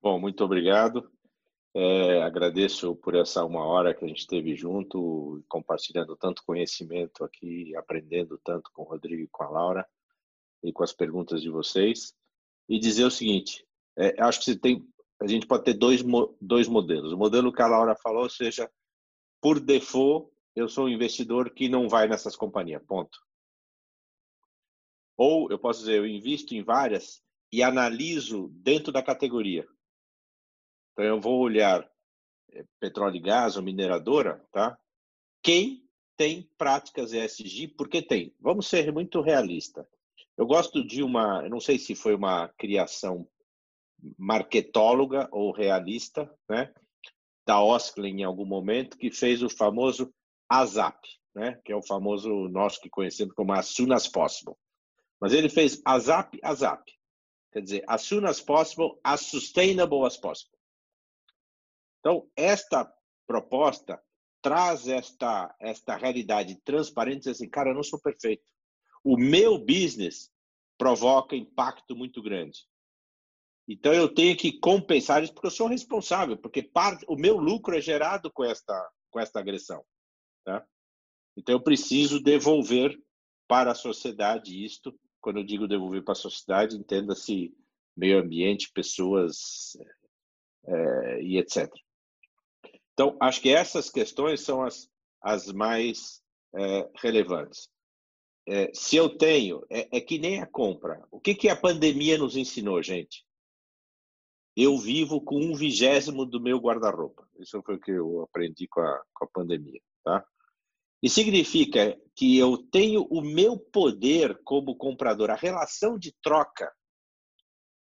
[0.00, 1.10] Bom, muito obrigado.
[1.74, 7.76] É, agradeço por essa uma hora que a gente esteve junto, compartilhando tanto conhecimento aqui,
[7.76, 9.86] aprendendo tanto com o Rodrigo e com a Laura
[10.62, 12.14] e com as perguntas de vocês.
[12.68, 13.64] E dizer o seguinte:
[13.96, 14.84] é, acho que tem,
[15.20, 16.02] a gente pode ter dois,
[16.40, 17.12] dois modelos.
[17.12, 18.70] O modelo que a Laura falou, ou seja,
[19.40, 23.18] por default, eu sou um investidor que não vai nessas companhias, ponto.
[25.16, 27.22] Ou eu posso dizer, eu invisto em várias
[27.52, 29.66] e analiso dentro da categoria.
[30.92, 31.88] Então eu vou olhar
[32.52, 34.78] eh, petróleo e gás ou mineradora, tá?
[35.42, 38.34] Quem tem práticas ESG, porque tem.
[38.40, 39.88] Vamos ser muito realista.
[40.36, 43.28] Eu gosto de uma, eu não sei se foi uma criação
[44.16, 46.72] marketóloga ou realista, né?
[47.48, 50.12] Da Osklen em algum momento, que fez o famoso
[50.50, 51.02] ASAP,
[51.34, 51.58] né?
[51.64, 54.54] que é o famoso nosso que conhecemos como as soon as possible.
[55.18, 56.92] Mas ele fez ASAP, ASAP.
[57.50, 60.58] Quer dizer, as soon as possible, as sustainable as possible.
[62.00, 62.92] Então, esta
[63.26, 63.98] proposta
[64.42, 68.44] traz esta, esta realidade transparente, assim, cara, eu não sou perfeito.
[69.02, 70.30] O meu business
[70.76, 72.58] provoca impacto muito grande.
[73.68, 77.76] Então eu tenho que compensar isso porque eu sou responsável, porque parte, o meu lucro
[77.76, 79.84] é gerado com esta com esta agressão.
[80.44, 80.66] Tá?
[81.36, 82.98] Então, eu preciso devolver
[83.46, 84.98] para a sociedade isto.
[85.20, 87.54] Quando eu digo devolver para a sociedade, entenda-se
[87.96, 89.76] meio ambiente, pessoas
[90.66, 91.68] é, e etc.
[92.92, 94.88] Então, acho que essas questões são as,
[95.22, 96.22] as mais
[96.54, 97.68] é, relevantes.
[98.46, 101.06] É, se eu tenho, é, é, que nem a compra.
[101.10, 103.24] O que, que a pandemia nos ensinou, gente?
[104.60, 107.24] Eu vivo com um vigésimo do meu guarda-roupa.
[107.38, 109.80] Isso foi o que eu aprendi com a, com a pandemia.
[110.02, 110.26] Tá?
[111.00, 115.30] E significa que eu tenho o meu poder como comprador.
[115.30, 116.74] A relação de troca,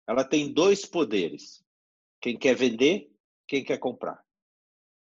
[0.08, 1.62] ela tem dois poderes.
[2.18, 3.12] Quem quer vender,
[3.46, 4.24] quem quer comprar.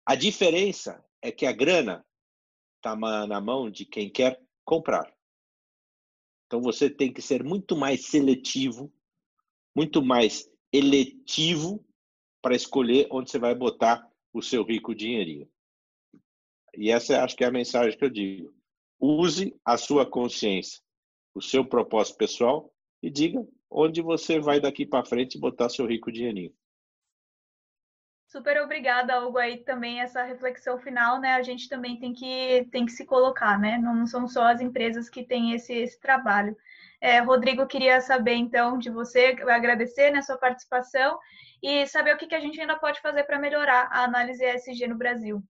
[0.07, 2.07] A diferença é que a grana
[2.77, 2.95] está
[3.27, 5.13] na mão de quem quer comprar.
[6.47, 8.93] Então você tem que ser muito mais seletivo,
[9.75, 11.85] muito mais eletivo
[12.43, 15.49] para escolher onde você vai botar o seu rico dinheirinho.
[16.77, 18.55] E essa acho que é a mensagem que eu digo.
[18.99, 20.81] Use a sua consciência,
[21.35, 26.13] o seu propósito pessoal e diga onde você vai daqui para frente botar seu rico
[26.13, 26.55] dinheirinho.
[28.31, 31.35] Super obrigada, Hugo, aí também essa reflexão final, né?
[31.35, 33.77] A gente também tem que, tem que se colocar, né?
[33.77, 36.57] Não são só as empresas que têm esse, esse trabalho.
[37.01, 41.19] É, Rodrigo, queria saber então de você, agradecer né, sua participação
[41.61, 44.87] e saber o que, que a gente ainda pode fazer para melhorar a análise ESG
[44.87, 45.43] no Brasil.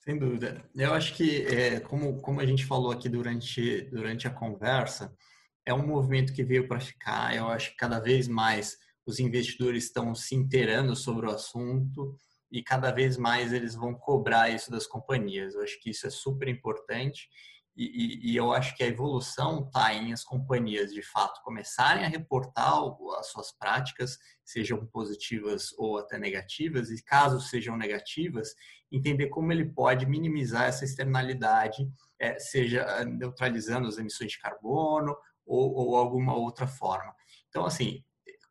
[0.00, 0.62] Sem dúvida.
[0.76, 5.16] Eu acho que, é, como, como a gente falou aqui durante, durante a conversa,
[5.64, 7.34] é um movimento que veio para ficar.
[7.34, 8.78] Eu acho que cada vez mais
[9.10, 12.16] os investidores estão se inteirando sobre o assunto
[12.50, 15.54] e cada vez mais eles vão cobrar isso das companhias.
[15.54, 17.28] Eu acho que isso é super importante
[17.76, 22.04] e, e, e eu acho que a evolução está em as companhias de fato começarem
[22.04, 22.74] a reportar
[23.18, 28.54] as suas práticas, sejam positivas ou até negativas, e caso sejam negativas,
[28.90, 31.88] entender como ele pode minimizar essa externalidade,
[32.18, 37.14] é, seja neutralizando as emissões de carbono ou, ou alguma outra forma.
[37.48, 38.04] Então, assim,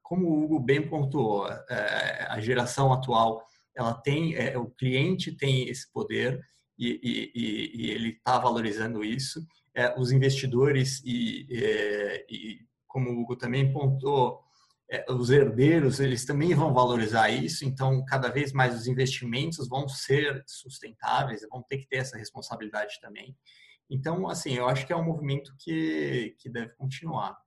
[0.10, 3.46] como o Hugo bem pontuou, é, a geração atual
[3.78, 6.42] ela tem, é, o cliente tem esse poder
[6.76, 7.00] e,
[7.36, 9.46] e, e ele está valorizando isso.
[9.76, 11.46] É, os investidores e,
[12.28, 14.42] e, como o Hugo também pontuou,
[15.10, 17.64] os herdeiros eles também vão valorizar isso.
[17.64, 23.00] Então, cada vez mais os investimentos vão ser sustentáveis, vão ter que ter essa responsabilidade
[23.00, 23.38] também.
[23.88, 27.38] Então, assim, eu acho que é um movimento que, que deve continuar.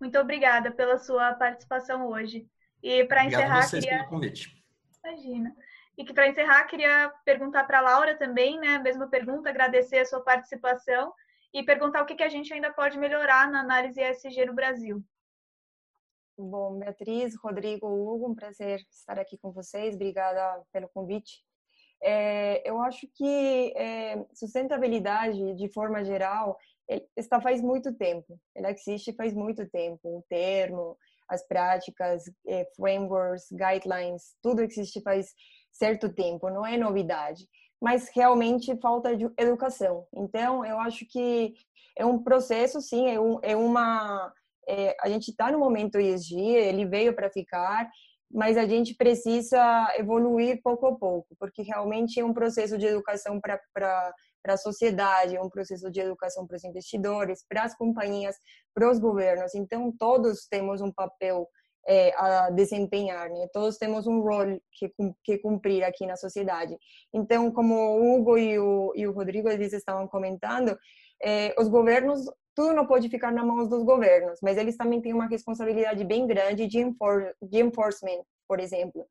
[0.00, 2.46] Muito obrigada pela sua participação hoje.
[2.82, 3.98] E para encerrar, vocês queria...
[3.98, 4.64] pelo convite.
[5.04, 5.54] Imagina.
[5.96, 8.76] E que para encerrar, queria perguntar para a Laura também, né?
[8.76, 11.12] A mesma pergunta, agradecer a sua participação
[11.52, 15.02] e perguntar o que, que a gente ainda pode melhorar na análise ESG no Brasil.
[16.38, 19.96] Bom, Beatriz, Rodrigo, Hugo, um prazer estar aqui com vocês.
[19.96, 21.44] Obrigada pelo convite.
[22.00, 26.56] É, eu acho que é, sustentabilidade, de forma geral,
[27.16, 28.38] está faz muito tempo.
[28.54, 30.00] Ela existe faz muito tempo.
[30.04, 30.96] O termo,
[31.28, 35.32] as práticas, é, frameworks, guidelines, tudo existe faz
[35.72, 36.48] certo tempo.
[36.48, 37.46] Não é novidade.
[37.80, 40.06] Mas realmente falta de educação.
[40.14, 41.54] Então, eu acho que
[41.96, 44.32] é um processo, sim, é, um, é uma.
[44.68, 47.88] É, a gente está no momento ESG, ele veio para ficar,
[48.30, 53.40] mas a gente precisa evoluir pouco a pouco, porque realmente é um processo de educação
[53.40, 54.12] para
[54.46, 58.36] a sociedade, é um processo de educação para os investidores, para as companhias,
[58.74, 59.54] para os governos.
[59.54, 61.48] Então, todos temos um papel
[61.86, 63.48] é, a desempenhar, né?
[63.50, 64.92] Todos temos um rol que,
[65.24, 66.76] que cumprir aqui na sociedade.
[67.14, 70.78] Então, como o Hugo e o, e o Rodrigo eles estavam comentando,
[71.22, 75.14] é, os governos tudo não pode ficar nas mãos dos governos, mas eles também têm
[75.14, 79.06] uma responsabilidade bem grande de, enfor de enforcement, por exemplo.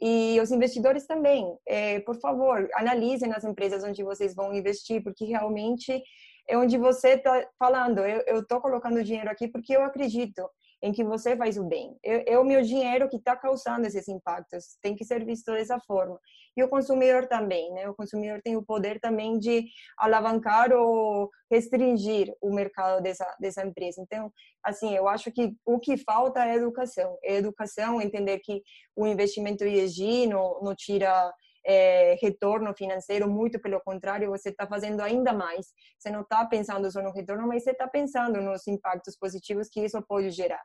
[0.00, 5.24] E os investidores também, é, por favor, analisem as empresas onde vocês vão investir, porque
[5.24, 6.00] realmente
[6.48, 10.48] é onde você está falando, eu estou colocando dinheiro aqui porque eu acredito
[10.82, 11.96] em que você faz o bem.
[12.02, 16.18] É, o meu dinheiro que está causando esses impactos, tem que ser visto dessa forma.
[16.56, 17.88] E o consumidor também, né?
[17.88, 19.64] O consumidor tem o poder também de
[19.96, 24.02] alavancar ou restringir o mercado dessa, dessa empresa.
[24.02, 24.30] Então,
[24.62, 27.16] assim, eu acho que o que falta é educação.
[27.22, 28.60] É educação, entender que
[28.96, 31.32] o investimento ESG não, não tira
[31.64, 35.72] é, retorno financeiro, muito pelo contrário, você está fazendo ainda mais.
[35.98, 39.80] Você não está pensando só no retorno, mas você está pensando nos impactos positivos que
[39.80, 40.62] isso pode gerar.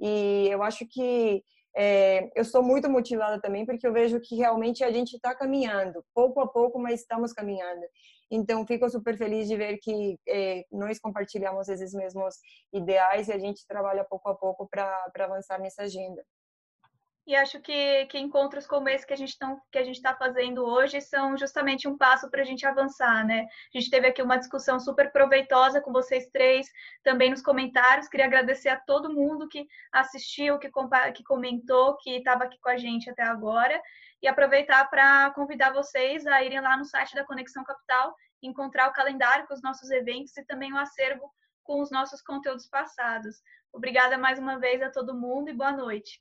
[0.00, 1.42] E eu acho que
[1.76, 6.04] é, eu sou muito motivada também porque eu vejo que realmente a gente está caminhando,
[6.14, 7.82] pouco a pouco, mas estamos caminhando.
[8.30, 12.36] Então, fico super feliz de ver que é, nós compartilhamos esses mesmos
[12.72, 16.24] ideais e a gente trabalha pouco a pouco para avançar nessa agenda.
[17.30, 19.38] E acho que, que encontros como esse que a gente
[19.94, 23.46] está fazendo hoje são justamente um passo para a gente avançar, né?
[23.72, 26.66] A gente teve aqui uma discussão super proveitosa com vocês três,
[27.04, 28.08] também nos comentários.
[28.08, 30.68] Queria agradecer a todo mundo que assistiu, que,
[31.14, 33.80] que comentou, que estava aqui com a gente até agora
[34.20, 38.12] e aproveitar para convidar vocês a irem lá no site da Conexão Capital,
[38.42, 42.66] encontrar o calendário com os nossos eventos e também o acervo com os nossos conteúdos
[42.66, 43.36] passados.
[43.72, 46.20] Obrigada mais uma vez a todo mundo e boa noite.